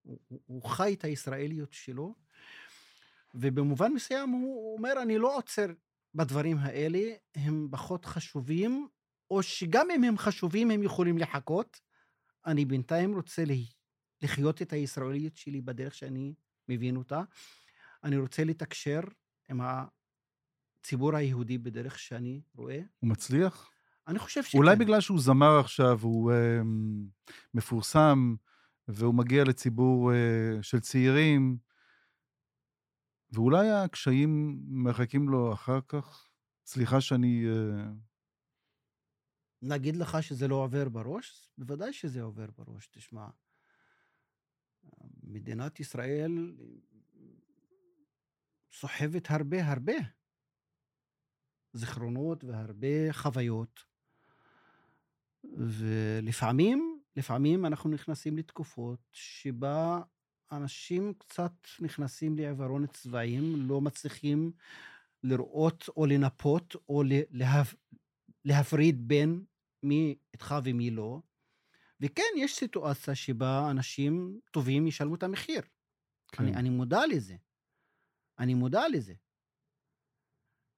[0.02, 2.14] הוא- הוא חי את הישראליות שלו,
[3.34, 5.66] ובמובן מסוים הוא אומר, אני לא עוצר
[6.14, 7.00] בדברים האלה,
[7.34, 8.88] הם פחות חשובים,
[9.30, 11.80] או שגם אם הם חשובים, הם יכולים לחכות.
[12.48, 13.54] אני בינתיים רוצה לה-
[14.22, 16.34] לחיות את הישראליות שלי בדרך שאני
[16.68, 17.22] מבין אותה.
[18.04, 19.00] אני רוצה לתקשר
[19.50, 19.60] עם
[20.80, 22.80] הציבור היהודי בדרך שאני רואה.
[22.98, 23.70] הוא מצליח?
[24.08, 24.58] אני חושב שכן.
[24.58, 26.60] אולי בגלל שהוא זמר עכשיו, הוא אה,
[27.54, 28.34] מפורסם,
[28.88, 31.58] והוא מגיע לציבור אה, של צעירים,
[33.32, 36.28] ואולי הקשיים מחכים לו אחר כך?
[36.66, 37.44] סליחה שאני...
[37.46, 38.07] אה,
[39.62, 41.50] נגיד לך שזה לא עובר בראש?
[41.58, 42.86] בוודאי שזה עובר בראש.
[42.86, 43.26] תשמע,
[45.22, 46.54] מדינת ישראל
[48.72, 49.92] סוחבת הרבה הרבה
[51.72, 53.84] זיכרונות והרבה חוויות.
[55.44, 60.00] ולפעמים, לפעמים אנחנו נכנסים לתקופות שבה
[60.52, 64.52] אנשים קצת נכנסים לעיוורון צבעים, לא מצליחים
[65.22, 67.74] לראות או לנפות או להפ...
[68.48, 69.44] להפריד בין
[69.82, 71.20] מי איתך ומי לא.
[72.00, 75.62] וכן, יש סיטואציה שבה אנשים טובים ישלמו את המחיר.
[76.32, 76.42] כן.
[76.42, 77.36] אני, אני מודע לזה.
[78.38, 79.14] אני מודע לזה.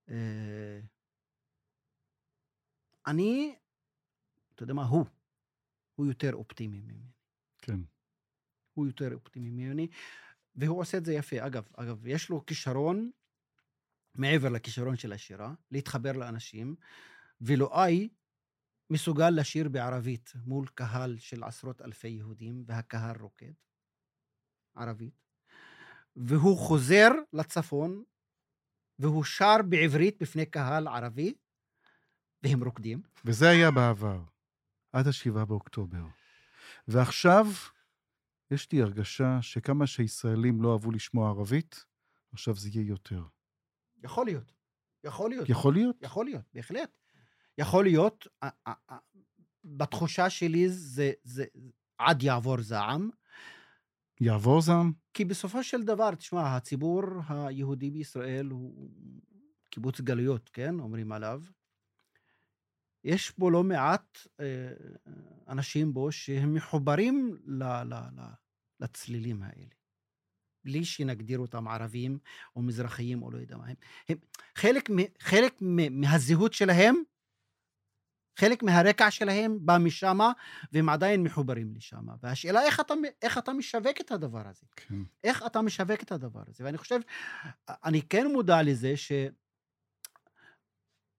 [0.09, 0.81] אה,
[3.07, 3.57] אני,
[4.55, 5.05] אתה יודע מה, הוא.
[5.95, 7.11] הוא יותר אופטימי ממני.
[7.59, 7.81] כן.
[8.75, 9.89] הוא יותר אופטימי ממני,
[10.55, 11.47] והוא עושה את זה יפה.
[11.47, 13.11] אגב, אגב, יש לו כישרון,
[14.15, 16.77] מעבר לכישרון של השירה, להתחבר לאנשים,
[17.41, 18.09] ולואי
[18.91, 23.53] מסוגל לשיר בערבית מול קהל של עשרות אלפי יהודים, והקהל רוקד,
[24.75, 25.25] ערבית,
[26.17, 28.05] והוא חוזר לצפון,
[28.99, 31.35] והוא שר בעברית בפני קהל ערבי,
[32.43, 33.03] והם רוקדים.
[33.25, 34.21] וזה היה בעבר,
[34.93, 36.03] עד השבעה באוקטובר.
[36.89, 37.47] ועכשיו,
[38.51, 41.85] יש לי הרגשה שכמה שישראלים לא אהבו לשמוע ערבית,
[42.33, 43.23] עכשיו זה יהיה יותר.
[44.05, 44.53] יכול להיות.
[45.05, 45.49] יכול להיות.
[45.49, 45.97] יכול להיות?
[46.03, 47.00] יכול להיות, בהחלט.
[47.61, 48.27] יכול להיות,
[49.65, 51.45] בתחושה שלי זה, זה
[51.99, 53.11] עד יעבור זעם.
[54.21, 54.93] יעבור זעם?
[55.15, 58.91] כי בסופו של דבר, תשמע, הציבור היהודי בישראל הוא
[59.71, 60.81] קיבוץ גלויות, כן?
[60.81, 61.43] אומרים עליו.
[63.05, 64.73] יש בו לא מעט אה,
[65.49, 68.21] אנשים בו שהם מחוברים ל, ל, ל,
[68.81, 69.67] לצלילים האלה.
[70.65, 72.19] בלי שנגדיר אותם ערבים
[72.57, 73.77] או מזרחיים או לא יודע מה הם.
[74.09, 74.19] הם
[74.57, 74.89] חלק,
[75.21, 76.95] חלק מהזהות שלהם,
[78.39, 80.19] חלק מהרקע שלהם בא משם,
[80.73, 82.07] והם עדיין מחוברים לשם.
[82.23, 84.67] והשאלה איך אתה, איך אתה משווק את הדבר הזה.
[84.77, 84.95] כן.
[85.25, 86.65] איך אתה משווק את הדבר הזה.
[86.65, 87.01] ואני חושב,
[87.69, 89.13] אני כן מודע לזה ש...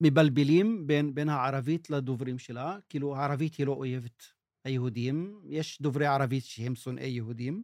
[0.03, 4.23] מבלבלים בין, בין הערבית לדוברים שלה, כאילו הערבית היא לא אויבת
[4.65, 7.63] היהודים, יש דוברי ערבית שהם שונאי יהודים,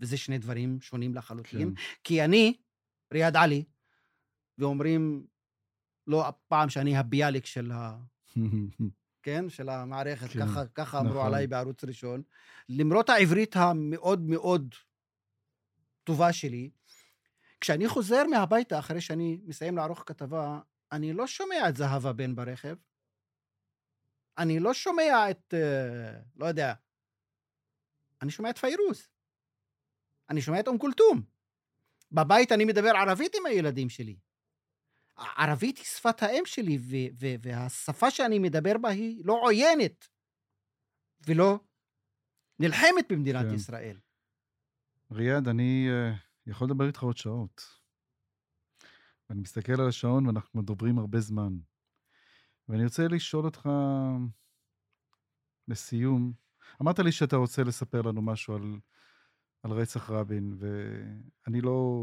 [0.00, 1.74] וזה שני דברים שונים לחלוטין.
[1.74, 1.82] כן.
[2.04, 2.56] כי אני,
[3.12, 3.64] ריאד עלי,
[4.58, 5.26] ואומרים,
[6.06, 7.98] לא פעם שאני הביאליק של ה...
[9.22, 11.06] כן, של המערכת, כן, ככה, ככה נכון.
[11.06, 12.22] אמרו עליי בערוץ ראשון.
[12.68, 14.74] למרות העברית המאוד מאוד
[16.04, 16.70] טובה שלי,
[17.60, 20.60] כשאני חוזר מהביתה אחרי שאני מסיים לערוך כתבה,
[20.92, 22.76] אני לא שומע את זהבה בן ברכב.
[24.38, 26.74] אני לא שומע את, uh, לא יודע,
[28.22, 29.08] אני שומע את פיירוס.
[30.30, 31.22] אני שומע את אום כולתום.
[32.12, 34.16] בבית אני מדבר ערבית עם הילדים שלי.
[35.16, 36.78] ערבית היא שפת האם שלי,
[37.42, 40.08] והשפה שאני מדבר בה היא לא עוינת
[41.26, 41.60] ולא
[42.58, 43.54] נלחמת במדינת כן.
[43.54, 43.98] ישראל.
[45.10, 47.62] ריאד, אני uh, יכול לדבר איתך עוד שעות.
[49.28, 51.52] ואני מסתכל על השעון ואנחנו מדברים הרבה זמן.
[52.68, 53.68] ואני רוצה לשאול אותך,
[55.68, 56.32] לסיום,
[56.82, 58.78] אמרת לי שאתה רוצה לספר לנו משהו על,
[59.62, 62.02] על רצח רבין, ואני לא...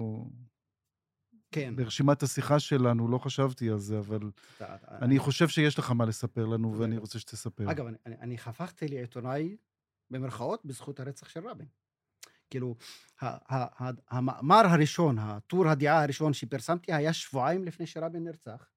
[1.52, 1.76] כן.
[1.76, 6.06] ברשימת השיחה שלנו לא חשבתי על זה, אבל אתה, אני, אני חושב שיש לך מה
[6.06, 7.72] לספר לנו, ואני רוצה שתספר.
[7.72, 9.58] אגב, אני, אני הפכתי לעיתונאי,
[10.10, 11.68] במרכאות, בזכות הרצח של רבין.
[12.50, 12.76] כאילו,
[14.10, 18.70] המאמר הראשון, הטור הדעה הראשון שפרסמתי היה שבועיים לפני שרבין נרצח.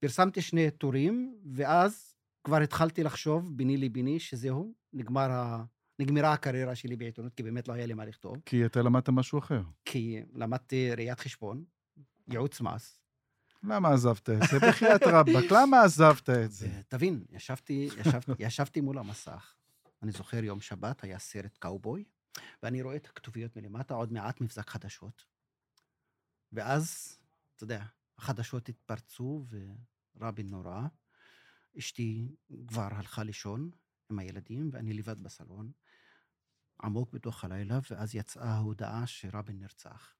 [0.00, 5.64] פרסמתי שני טורים, ואז כבר התחלתי לחשוב ביני לביני שזהו, נגמר ה...
[5.98, 8.36] נגמרה הקריירה שלי בעיתונות, כי באמת לא היה לי מה לכתוב.
[8.44, 9.62] כי אתה למדת משהו אחר.
[9.84, 11.64] כי למדתי ראיית חשבון,
[12.28, 13.00] ייעוץ מס.
[13.62, 14.68] למה עזבת את זה?
[14.68, 16.80] בחייאת רבאק, למה עזבת את זה?
[16.88, 19.54] תבין, ישבתי, ישבתי, ישבתי מול המסך,
[20.02, 22.04] אני זוכר יום שבת, היה סרט קאובוי,
[22.62, 25.24] ואני רואה את הכתוביות מלמטה, עוד מעט מבזק חדשות.
[26.52, 27.16] ואז,
[27.54, 27.84] אתה יודע,
[28.18, 29.44] החדשות התפרצו
[30.16, 30.80] ורבין נורא.
[31.78, 32.36] אשתי
[32.66, 33.70] כבר הלכה לישון
[34.10, 35.70] עם הילדים, ואני לבד בסלון,
[36.82, 40.14] עמוק בתוך הלילה, ואז יצאה ההודעה שרבין נרצח.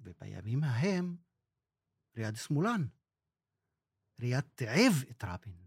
[0.00, 1.16] ובימים ההם,
[2.16, 2.86] ריאד שמאלן.
[4.20, 5.64] ריאד תיעב את רבין,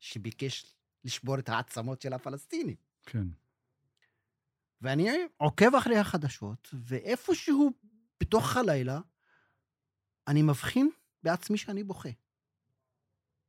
[0.00, 2.76] שביקש לשבור את העצמות של הפלסטינים.
[3.02, 3.26] כן.
[4.80, 7.70] ואני עוקב אחרי החדשות, ואיפשהו
[8.20, 9.00] בתוך הלילה,
[10.28, 10.90] אני מבחין
[11.22, 12.08] בעצמי שאני בוכה.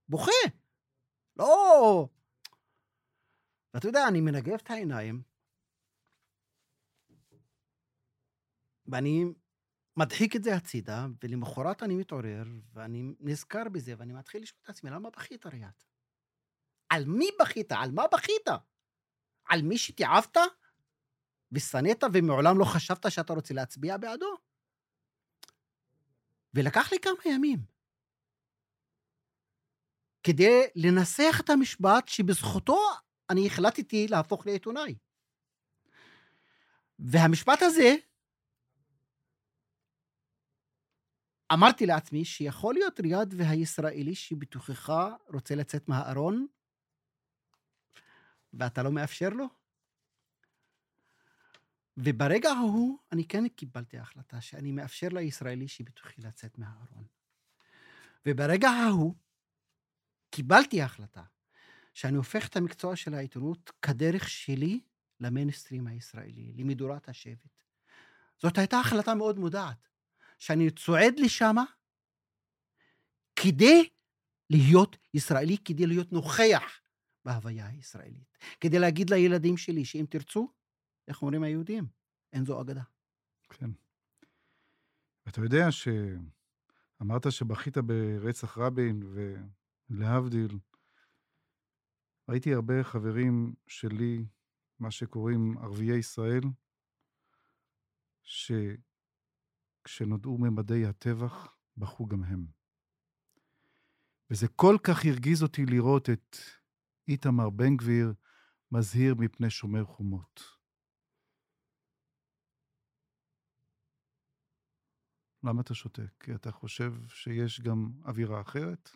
[0.10, 0.32] בוכה!
[1.38, 2.10] לא...
[3.74, 5.22] ואתה יודע, אני מנגב את העיניים,
[8.86, 9.26] ואני
[9.98, 12.44] מדחיק את זה הצידה, ולמחרת אני מתעורר,
[12.74, 15.84] ואני נזכר בזה, ואני מתחיל לשאול את עצמי, למה בכית, ריאד?
[16.90, 17.72] על מי בכית?
[17.72, 18.48] על מה בכית?
[19.46, 20.38] על מי שתיעבת?
[21.52, 24.38] ושנאת ומעולם לא חשבת שאתה רוצה להצביע בעדו?
[26.54, 27.60] ולקח לי כמה ימים.
[30.24, 32.80] כדי לנסח את המשפט שבזכותו
[33.30, 34.96] אני החלטתי להפוך לעיתונאי.
[37.00, 37.96] והמשפט הזה,
[41.54, 44.94] אמרתי לעצמי שיכול להיות ריאד והישראלי שבתוכך
[45.34, 46.48] רוצה לצאת מהארון,
[48.54, 49.46] ואתה לא מאפשר לו?
[51.98, 57.06] וברגע ההוא, אני כן קיבלתי החלטה שאני מאפשר לישראלי שבתוכי לצאת מהארון.
[58.26, 59.16] וברגע ההוא,
[60.30, 61.24] קיבלתי החלטה
[61.94, 64.80] שאני הופך את המקצוע של העיתונות כדרך שלי
[65.20, 67.64] למיינסטרים הישראלי, למדורת השבט.
[68.38, 69.93] זאת הייתה החלטה מאוד מודעת,
[70.44, 71.56] שאני צועד לשם
[73.36, 73.90] כדי
[74.50, 76.82] להיות ישראלי, כדי להיות נוכח
[77.26, 80.52] בהוויה הישראלית, כדי להגיד לילדים שלי שאם תרצו,
[81.08, 81.88] איך אומרים היהודים?
[82.34, 82.84] אין זו אגדה.
[83.50, 83.70] כן.
[85.28, 89.04] אתה יודע שאמרת שבכית ברצח רבין,
[89.90, 90.60] ולהבדיל,
[92.30, 94.26] ראיתי הרבה חברים שלי,
[94.80, 96.44] מה שקוראים ערביי ישראל,
[99.88, 102.46] שכשנודעו ממדי הטבח, בכו גם הם.
[104.30, 106.38] וזה כל כך הרגיז אותי לראות את
[107.08, 108.14] איתמר בן גביר
[108.72, 110.44] מזהיר מפני שומר חומות.
[115.44, 116.12] למה אתה שותק?
[116.20, 118.90] כי אתה חושב שיש גם אווירה אחרת?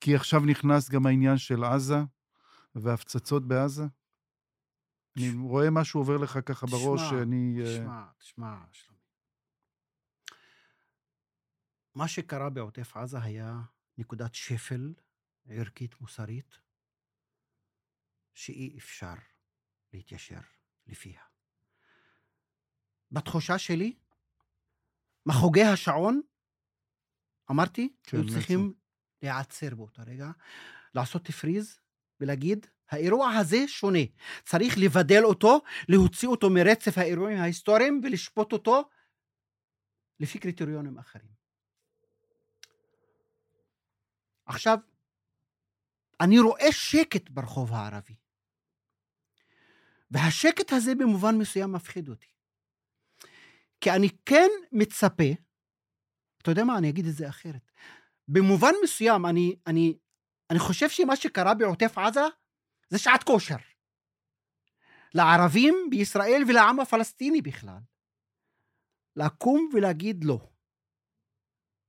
[0.00, 1.98] כי עכשיו נכנס גם העניין של עזה
[2.74, 3.84] והפצצות בעזה?
[5.16, 7.60] אני רואה משהו עובר לך ככה בראש, שאני...
[7.60, 8.94] אה, תשמע, תשמע, שלומי.
[11.94, 13.60] מה שקרה בעוטף עזה היה
[13.98, 14.94] נקודת שפל
[15.48, 16.58] ערכית מוסרית,
[18.34, 19.14] שאי אפשר
[19.92, 20.40] להתיישר
[20.86, 21.20] לפיה.
[23.10, 23.96] בתחושה שלי,
[25.26, 26.20] מחוגי השעון,
[27.50, 28.74] אמרתי, כן, היו צריכים
[29.22, 30.30] להיעצר באותו רגע,
[30.94, 31.80] לעשות פריז
[32.20, 33.98] ולהגיד, האירוע הזה שונה.
[34.44, 38.88] צריך לבדל אותו, להוציא אותו מרצף האירועים ההיסטוריים ולשפוט אותו
[40.20, 41.43] לפי קריטריונים אחרים.
[44.46, 44.78] עכשיו,
[46.20, 48.14] אני רואה שקט ברחוב הערבי.
[50.10, 52.26] והשקט הזה במובן מסוים מפחיד אותי.
[53.80, 55.30] כי אני כן מצפה,
[56.42, 57.72] אתה יודע מה, אני אגיד את זה אחרת.
[58.28, 59.98] במובן מסוים, אני, אני,
[60.50, 62.20] אני חושב שמה שקרה בעוטף עזה
[62.90, 63.56] זה שעת כושר.
[65.14, 67.78] לערבים בישראל ולעם הפלסטיני בכלל.
[69.16, 70.38] לקום ולהגיד לא.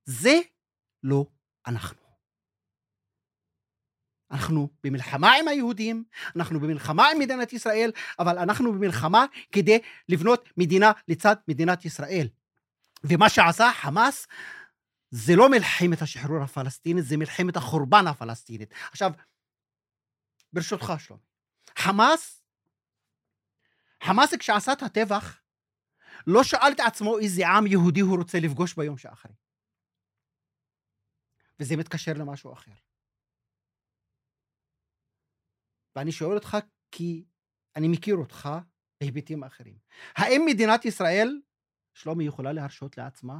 [0.05, 0.39] זה
[1.03, 1.25] לא
[1.67, 2.04] אנחנו.
[4.35, 6.03] אנחנו במלחמה עם היהודים,
[6.35, 9.79] אנחנו במלחמה עם מדינת ישראל, אבל אנחנו במלחמה כדי
[10.09, 12.27] לבנות מדינה לצד מדינת ישראל.
[13.03, 14.27] ומה שעשה חמאס
[15.11, 18.73] זה לא מלחמת השחרור הפלסטינית, זה מלחמת החורבן הפלסטינית.
[18.91, 19.11] עכשיו,
[20.53, 21.21] ברשותך, שלומי,
[21.77, 22.41] חמאס,
[24.03, 25.39] חמאס כשעשה את הטבח,
[26.27, 29.31] לא שאל את עצמו איזה עם יהודי הוא רוצה לפגוש ביום שאחרי.
[31.59, 32.71] וזה מתקשר למשהו אחר.
[35.95, 36.57] ואני שואל אותך
[36.91, 37.25] כי
[37.75, 38.49] אני מכיר אותך
[39.01, 39.77] בהיבטים אחרים.
[40.15, 41.41] האם מדינת ישראל,
[41.93, 43.39] שלומי, יכולה להרשות לעצמה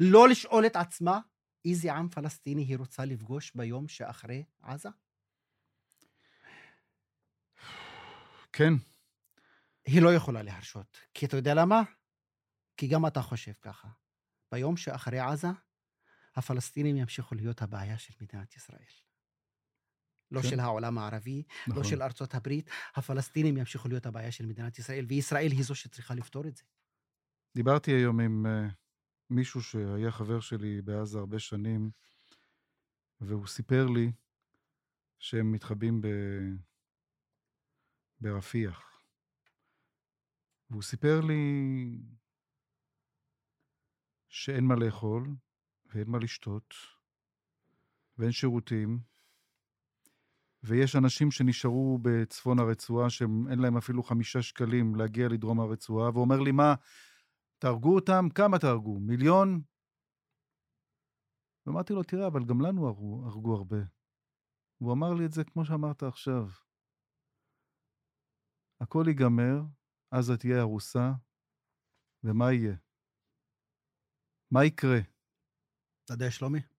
[0.00, 1.20] לא לשאול את עצמה
[1.64, 4.88] איזה עם פלסטיני היא רוצה לפגוש ביום שאחרי עזה?
[8.52, 8.72] כן.
[9.86, 10.98] היא לא יכולה להרשות.
[11.14, 11.82] כי אתה יודע למה?
[12.76, 13.88] כי גם אתה חושב ככה.
[14.52, 15.48] ביום שאחרי עזה,
[16.34, 19.03] הפלסטינים ימשיכו להיות הבעיה של מדינת ישראל.
[20.34, 20.48] לא כן.
[20.48, 21.82] של העולם הערבי, לא נכון.
[21.82, 22.70] לא של ארצות הברית.
[22.94, 26.62] הפלסטינים ימשיכו להיות הבעיה של מדינת ישראל, וישראל היא זו שצריכה לפתור את זה.
[27.54, 28.72] דיברתי היום עם uh,
[29.30, 31.90] מישהו שהיה חבר שלי בעזה הרבה שנים,
[33.20, 34.12] והוא סיפר לי
[35.18, 36.06] שהם מתחבאים ב...
[38.20, 38.94] ברפיח.
[40.70, 41.42] והוא סיפר לי
[44.28, 45.28] שאין מה לאכול
[45.86, 46.74] ואין מה לשתות
[48.18, 48.98] ואין שירותים,
[50.66, 56.52] ויש אנשים שנשארו בצפון הרצועה שאין להם אפילו חמישה שקלים להגיע לדרום הרצועה, ואומר לי,
[56.52, 56.74] מה,
[57.58, 58.24] תהרגו אותם?
[58.34, 59.00] כמה תהרגו?
[59.00, 59.62] מיליון?
[61.66, 63.76] ואמרתי לו, תראה, אבל גם לנו הרגו, הרגו הרבה.
[64.78, 66.48] הוא אמר לי את זה כמו שאמרת עכשיו.
[68.80, 69.60] הכל ייגמר,
[70.10, 71.12] עזה תהיה ארוסה,
[72.24, 72.76] ומה יהיה?
[74.50, 74.98] מה יקרה?
[76.04, 76.73] אתה יודע, שלומי?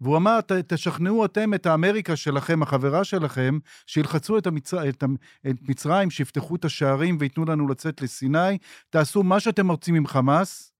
[0.00, 4.88] והוא אמר, תשכנעו אתם את האמריקה שלכם, החברה שלכם, שילחצו את, המצר...
[4.88, 5.04] את,
[5.50, 8.58] את מצרים, שיפתחו את השערים וייתנו לנו לצאת לסיני,
[8.90, 10.72] תעשו מה שאתם רוצים עם חמאס,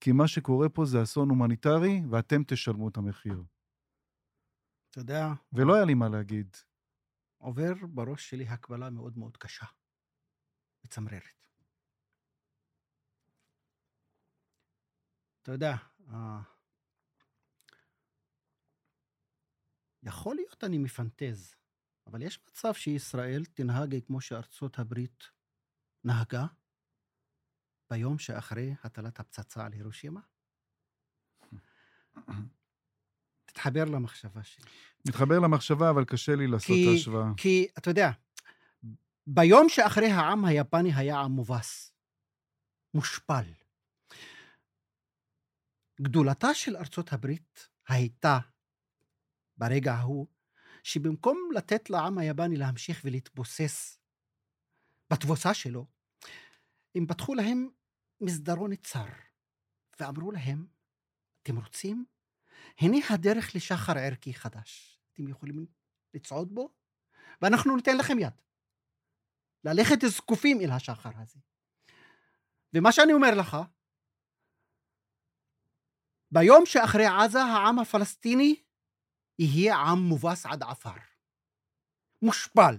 [0.00, 3.42] כי מה שקורה פה זה אסון הומניטרי, ואתם תשלמו את המחיר.
[4.90, 6.56] אתה יודע, ולא היה לי מה להגיד.
[7.38, 9.66] עובר בראש שלי הקבלה מאוד מאוד קשה,
[10.84, 11.46] מצמררת.
[15.42, 15.76] אתה יודע,
[16.08, 16.40] אה,
[20.02, 21.54] יכול להיות אני מפנטז,
[22.06, 25.24] אבל יש מצב שישראל תנהג כמו שארצות הברית
[26.04, 26.46] נהגה
[27.90, 30.20] ביום שאחרי הטלת הפצצה על הירושימה?
[33.46, 34.64] תתחבר למחשבה שלי.
[35.08, 37.26] מתחבר למחשבה, אבל קשה לי לעשות כי- את ההשוואה.
[37.36, 38.10] כי, אתה יודע,
[39.26, 41.92] ביום שאחרי העם היפני היה עם מובס,
[42.94, 43.44] מושפל.
[46.02, 48.38] גדולתה של ארצות הברית הייתה
[49.60, 50.26] ברגע ההוא,
[50.82, 53.98] שבמקום לתת לעם היפני להמשיך ולהתבוסס
[55.12, 55.86] בתבוסה שלו,
[56.94, 57.68] הם פתחו להם
[58.20, 59.06] מסדרון צר,
[60.00, 60.66] ואמרו להם,
[61.42, 62.04] אתם רוצים?
[62.78, 65.00] הנה הדרך לשחר ערכי חדש.
[65.12, 65.66] אתם יכולים
[66.14, 66.68] לצעוד בו,
[67.42, 68.42] ואנחנו ניתן לכם יד.
[69.64, 71.40] ללכת זקופים אל השחר הזה.
[72.74, 73.56] ומה שאני אומר לך,
[76.30, 78.62] ביום שאחרי עזה העם הפלסטיני
[79.40, 80.94] יהיה עם מובס עד עפר.
[82.22, 82.76] מושפל.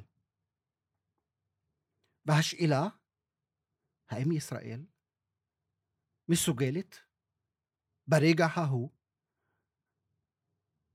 [2.26, 2.88] והשאלה,
[4.10, 4.86] האם ישראל
[6.30, 6.98] מסוגלת
[8.08, 8.90] ברגע ההוא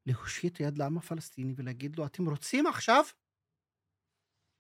[0.07, 3.05] להושיט יד לעם הפלסטיני ולהגיד לו, אתם רוצים עכשיו?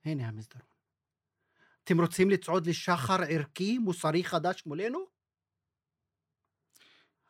[0.04, 0.66] הנה המסדרון.
[1.84, 4.98] אתם רוצים לצעוד לשחר ערכי, מוסרי חדש מולנו?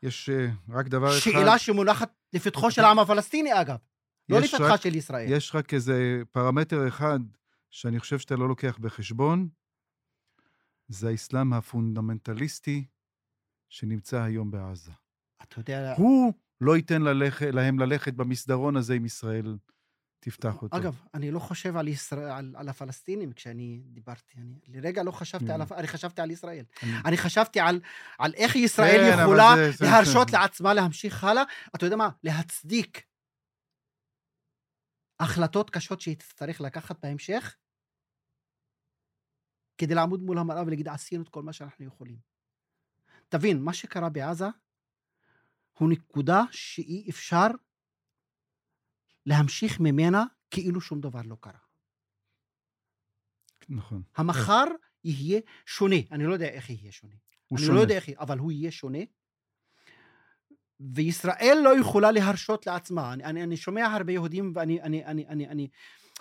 [0.03, 1.31] יש אה, רק דבר אחד.
[1.31, 3.77] שאלה שמונחת לפתחו של העם הפלסטיני, אגב.
[4.29, 5.27] לא לפתחה רק- של ישראל.
[5.33, 7.19] יש רק איזה פרמטר אחד
[7.71, 9.49] שאני חושב שאתה לא לוקח בחשבון,
[10.89, 12.85] זה האסלאם הפונדמנטליסטי
[13.69, 14.91] שנמצא היום בעזה.
[15.43, 19.57] אתה יודע, הוא לא ייתן ללכת, להם ללכת במסדרון הזה אם ישראל
[20.27, 20.77] תפתח אותו.
[20.77, 24.35] אגב, אני לא חושב על, ישראל, על, על הפלסטינים כשאני דיברתי.
[24.39, 25.63] אני לרגע לא חשבתי על...
[25.63, 25.75] Mm.
[25.75, 26.65] אני חשבתי על ישראל.
[27.05, 27.81] אני- חשבתי על,
[28.19, 31.43] על איך ישראל כן, יכולה זה- זה- להרשות זה- לעצמה להמשיך הלאה.
[31.77, 32.09] אתה יודע מה?
[32.25, 33.03] להצדיק
[35.21, 37.57] החלטות קשות שהיא תצטרך לקחת בהמשך,
[39.79, 42.19] כדי לעמוד מול המראה ולהגיד, עשינו את כל מה שאנחנו יכולים.
[43.29, 44.47] תבין, מה שקרה בעזה
[45.79, 47.47] הוא נקודה שאי אפשר
[49.27, 51.59] להמשיך ממנה כאילו שום דבר לא קרה.
[53.69, 54.03] נכון.
[54.17, 54.65] המחר
[55.05, 55.97] יהיה שונה.
[56.11, 57.15] אני לא יודע איך יהיה שונה.
[57.49, 57.77] הוא אני שונה.
[57.77, 58.99] לא יודע איך, אבל הוא יהיה שונה.
[60.81, 63.13] וישראל לא יכולה להרשות לעצמה.
[63.13, 65.69] אני, אני, אני שומע הרבה יהודים, ואני, אני, אני, אני, אני,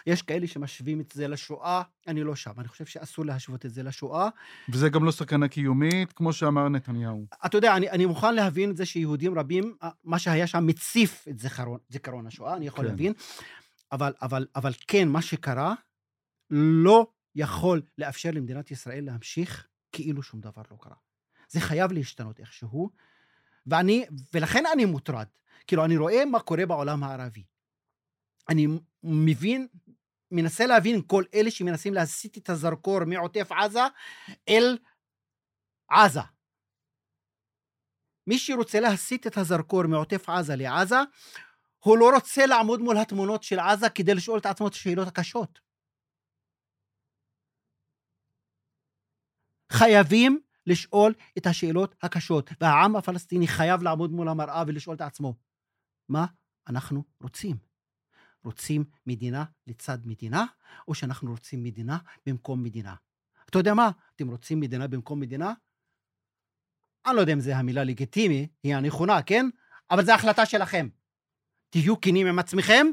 [0.07, 2.51] יש כאלה שמשווים את זה לשואה, אני לא שם.
[2.57, 4.29] אני חושב שאסור להשוות את זה לשואה.
[4.69, 7.25] וזה גם לא סכנה קיומית, כמו שאמר נתניהו.
[7.45, 11.25] אתה יודע, אני, אני מוכן להבין את זה שיהודים רבים, אה, מה שהיה שם מציף
[11.29, 12.89] את זיכרון, זיכרון השואה, אני יכול כן.
[12.89, 13.13] להבין.
[13.91, 15.73] אבל, אבל, אבל כן, מה שקרה
[16.49, 20.95] לא יכול לאפשר למדינת ישראל להמשיך כאילו שום דבר לא קרה.
[21.49, 22.89] זה חייב להשתנות איכשהו,
[23.67, 25.27] ואני, ולכן אני מוטרד.
[25.67, 27.43] כאילו, אני רואה מה קורה בעולם הערבי.
[28.49, 28.67] אני
[29.03, 29.67] מבין,
[30.31, 33.79] מנסה להבין כל אלה שמנסים להסיט את הזרקור מעוטף עזה
[34.49, 34.77] אל
[35.89, 36.19] עזה.
[38.27, 40.99] מי שרוצה להסיט את הזרקור מעוטף עזה לעזה,
[41.79, 45.59] הוא לא רוצה לעמוד מול התמונות של עזה כדי לשאול את עצמו את השאלות הקשות.
[49.71, 55.33] חייבים לשאול את השאלות הקשות, והעם הפלסטיני חייב לעמוד מול המראה ולשאול את עצמו,
[56.09, 56.25] מה
[56.69, 57.74] אנחנו רוצים?
[58.45, 60.45] רוצים מדינה לצד מדינה,
[60.87, 62.95] או שאנחנו רוצים מדינה במקום מדינה?
[63.49, 63.91] אתה יודע מה?
[64.15, 65.53] אתם רוצים מדינה במקום מדינה?
[67.05, 69.45] אני לא יודע אם זו המילה לגיטימי, היא הנכונה, כן?
[69.91, 70.87] אבל זו החלטה שלכם.
[71.69, 72.87] תהיו כנים עם עצמכם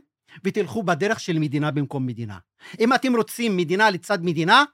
[0.44, 2.38] ותלכו בדרך של מדינה במקום מדינה.
[2.80, 4.64] אם אתם רוצים מדינה לצד מדינה,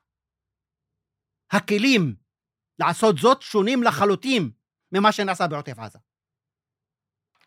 [1.51, 2.17] הכלים
[2.79, 4.51] לעשות זאת שונים לחלוטין
[4.93, 5.99] ממה שנעשה בעוטף עזה.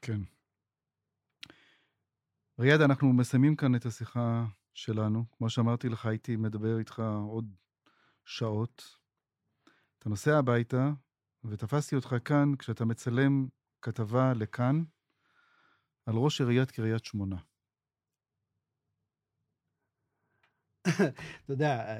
[0.01, 0.19] כן.
[2.59, 5.25] ריאד, אנחנו מסיימים כאן את השיחה שלנו.
[5.31, 7.55] כמו שאמרתי לך, הייתי מדבר איתך עוד
[8.25, 8.97] שעות.
[9.99, 10.89] אתה נוסע הביתה,
[11.43, 13.47] ותפסתי אותך כאן כשאתה מצלם
[13.81, 14.83] כתבה לכאן
[16.05, 17.37] על ראש עיריית קריית שמונה.
[20.81, 21.13] אתה
[21.53, 21.99] יודע,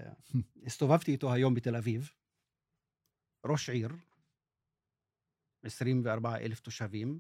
[0.66, 2.10] הסתובבתי איתו היום בתל אביב,
[3.46, 3.90] ראש עיר,
[5.64, 7.20] 24 אלף תושבים,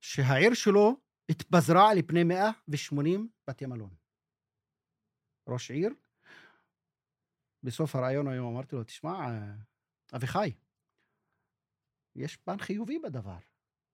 [0.00, 1.00] שהעיר שלו
[1.30, 3.94] התפזרה על פני 180 בתי מלון.
[5.48, 5.90] ראש עיר,
[7.62, 9.12] בסוף הרעיון היום אמרתי לו, תשמע,
[10.14, 10.52] אביחי,
[12.16, 13.38] יש פן חיובי בדבר.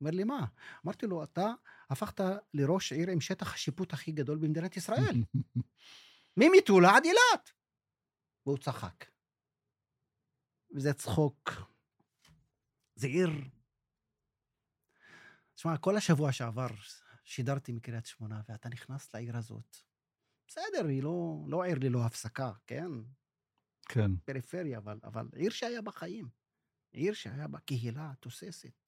[0.01, 0.47] אומר לי, מה?
[0.85, 1.47] אמרתי לו, אתה
[1.91, 2.21] הפכת
[2.55, 5.25] לראש עיר עם שטח השיפוט הכי גדול במדינת ישראל.
[6.37, 7.53] ממטולה עד אילת.
[8.47, 9.05] והוא צחק.
[10.75, 11.51] וזה צחוק.
[12.95, 13.31] זה עיר.
[15.55, 16.69] תשמע, כל השבוע שעבר
[17.27, 19.77] שידרתי מקריית שמונה, ואתה נכנס לעיר הזאת.
[20.49, 22.89] בסדר, היא לא, לא עיר ללא הפסקה, כן?
[23.89, 24.17] כן.
[24.17, 26.29] פריפריה, אבל, אבל עיר שהיה בחיים.
[26.93, 28.85] עיר שהיה בה קהילה תוססת.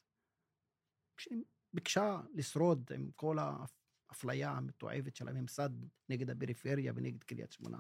[1.16, 5.70] שביקשה לשרוד עם כל האפליה המתועבת של הממסד
[6.08, 7.78] נגד הפריפריה ונגד קריית שמונה.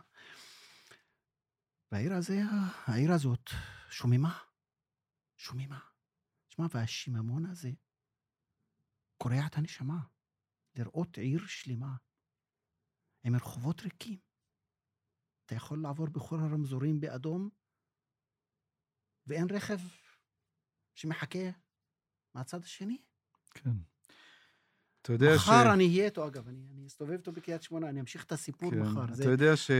[1.92, 2.40] והעיר הזה,
[2.86, 3.50] העיר הזאת
[3.90, 4.38] שוממה.
[5.36, 5.78] שוממה.
[6.48, 7.70] תשמע, והשיממון הזה
[9.16, 9.98] קורע את הנשמה.
[10.78, 11.96] לראות עיר שלמה
[13.24, 14.18] עם רחובות ריקים.
[15.46, 17.48] אתה יכול לעבור בכל הרמזורים באדום,
[19.26, 19.78] ואין רכב
[20.94, 21.50] שמחכה
[22.34, 22.98] מהצד השני.
[23.50, 23.70] כן.
[25.02, 25.36] אתה יודע ש...
[25.36, 28.70] מחר אני אהיה איתו, אגב, אני, אני אסתובב איתו בקריית שמונה, אני אמשיך את הסיפור
[28.70, 28.80] כן.
[28.80, 29.04] מחר.
[29.04, 29.24] אתה זה...
[29.24, 29.70] יודע ש...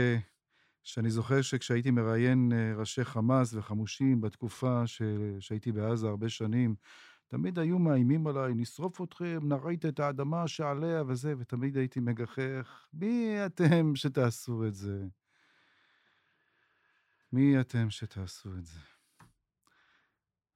[0.82, 5.02] שאני זוכר שכשהייתי מראיין אה, ראשי חמאס וחמושים בתקופה ש...
[5.40, 6.74] שהייתי בעזה הרבה שנים,
[7.28, 13.36] תמיד היו מאיימים עליי, נשרוף אתכם, נרעית את האדמה שעליה וזה, ותמיד הייתי מגחך, מי
[13.46, 15.04] אתם שתעשו את זה?
[17.32, 18.80] מי אתם שתעשו את זה?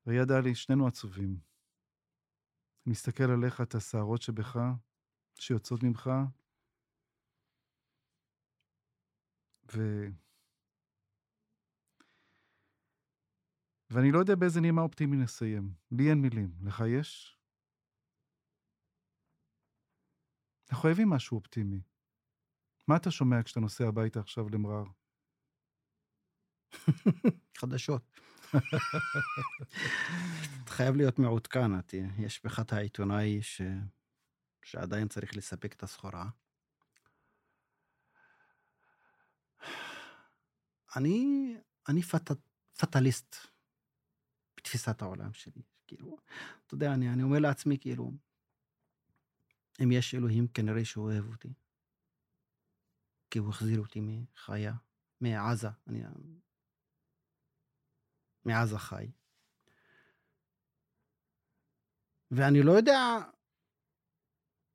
[0.06, 1.36] ריאד עלי, שנינו עצובים.
[2.86, 4.60] אני מסתכל עליך, את השערות שבך,
[5.34, 6.10] שיוצאות ממך,
[9.76, 10.06] ו...
[13.92, 15.74] ואני לא יודע באיזה נימה אופטימי נסיים.
[15.90, 16.52] לי אין מילים.
[16.62, 17.38] לך יש?
[20.70, 21.80] אנחנו חייבים משהו אופטימי.
[22.88, 24.84] מה אתה שומע כשאתה נוסע הביתה עכשיו למרר?
[27.58, 28.10] חדשות.
[30.64, 33.62] אתה חייב להיות מעודכן, את- יש בך את העיתונאי ש...
[34.64, 36.30] שעדיין צריך לספק את הסחורה.
[40.96, 41.54] אני,
[41.88, 42.30] אני פט...
[42.80, 43.51] פטליסט
[44.62, 45.62] בתפיסת העולם שלי.
[45.86, 46.16] כאילו,
[46.66, 48.12] אתה יודע, אני, אני אומר לעצמי, כאילו,
[49.82, 51.52] אם יש אלוהים, כנראה שהוא אוהב אותי.
[53.30, 54.72] כי הוא החזיר אותי מחיה,
[55.20, 55.68] מעזה.
[55.86, 56.02] אני
[58.44, 59.10] מעזה חי.
[62.30, 62.98] ואני לא יודע,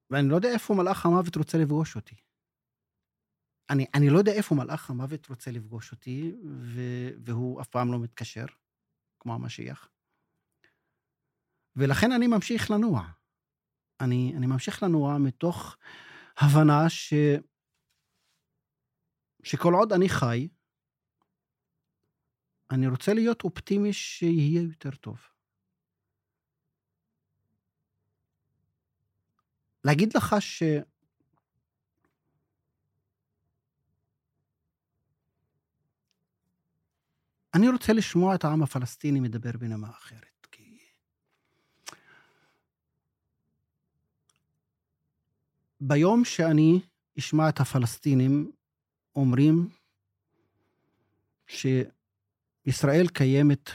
[0.10, 2.16] ואני לא יודע איפה מלאך המוות רוצה לפגוש אותי.
[3.70, 6.82] אני, אני לא יודע איפה מלאך המוות רוצה לפגוש אותי, ו,
[7.26, 8.46] והוא אף פעם לא מתקשר,
[9.20, 9.90] כמו המשיח.
[11.76, 13.02] ולכן אני ממשיך לנוע.
[14.02, 15.78] אני, אני ממשיך לנוע מתוך
[16.38, 17.14] הבנה ש,
[19.44, 20.48] שכל עוד אני חי,
[22.72, 25.18] אני רוצה להיות אופטימי שיהיה יותר טוב.
[29.84, 30.64] להגיד לך ש...
[37.58, 40.78] אני רוצה לשמוע את העם הפלסטיני מדבר בנימה אחרת, כי...
[45.82, 46.82] ביום שאני
[47.20, 48.52] אשמע את הפלסטינים
[49.16, 49.70] אומרים
[51.48, 53.70] שישראל קיימת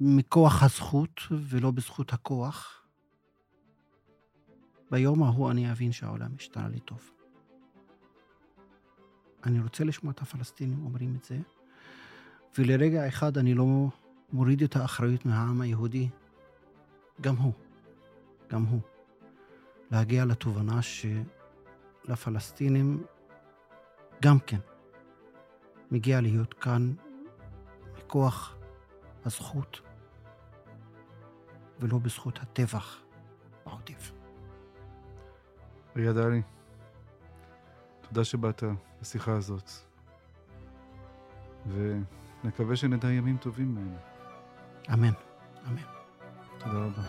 [0.00, 2.86] מכוח הזכות ולא בזכות הכוח,
[4.90, 7.10] ביום ההוא אני אבין שהעולם השתנה לי טוב.
[9.44, 11.38] אני רוצה לשמוע את הפלסטינים אומרים את זה,
[12.58, 13.64] ולרגע אחד אני לא
[14.32, 16.08] מוריד את האחריות מהעם היהודי,
[17.20, 17.52] גם הוא,
[18.50, 18.80] גם הוא,
[19.90, 20.80] להגיע לתובנה
[22.04, 23.04] שלפלסטינים
[24.22, 24.58] גם כן
[25.90, 26.92] מגיע להיות כאן
[27.98, 28.56] מכוח
[29.24, 29.80] הזכות
[31.80, 33.02] ולא בזכות הטבח
[33.66, 34.12] בעוטף.
[35.96, 36.42] ריאד עלי,
[38.00, 38.62] תודה שבאת
[39.00, 39.70] לשיחה הזאת,
[42.46, 43.96] נקווה שנדע ימים טובים מהם.
[44.92, 45.12] אמן.
[45.68, 45.82] אמן.
[46.58, 47.02] תודה רבה.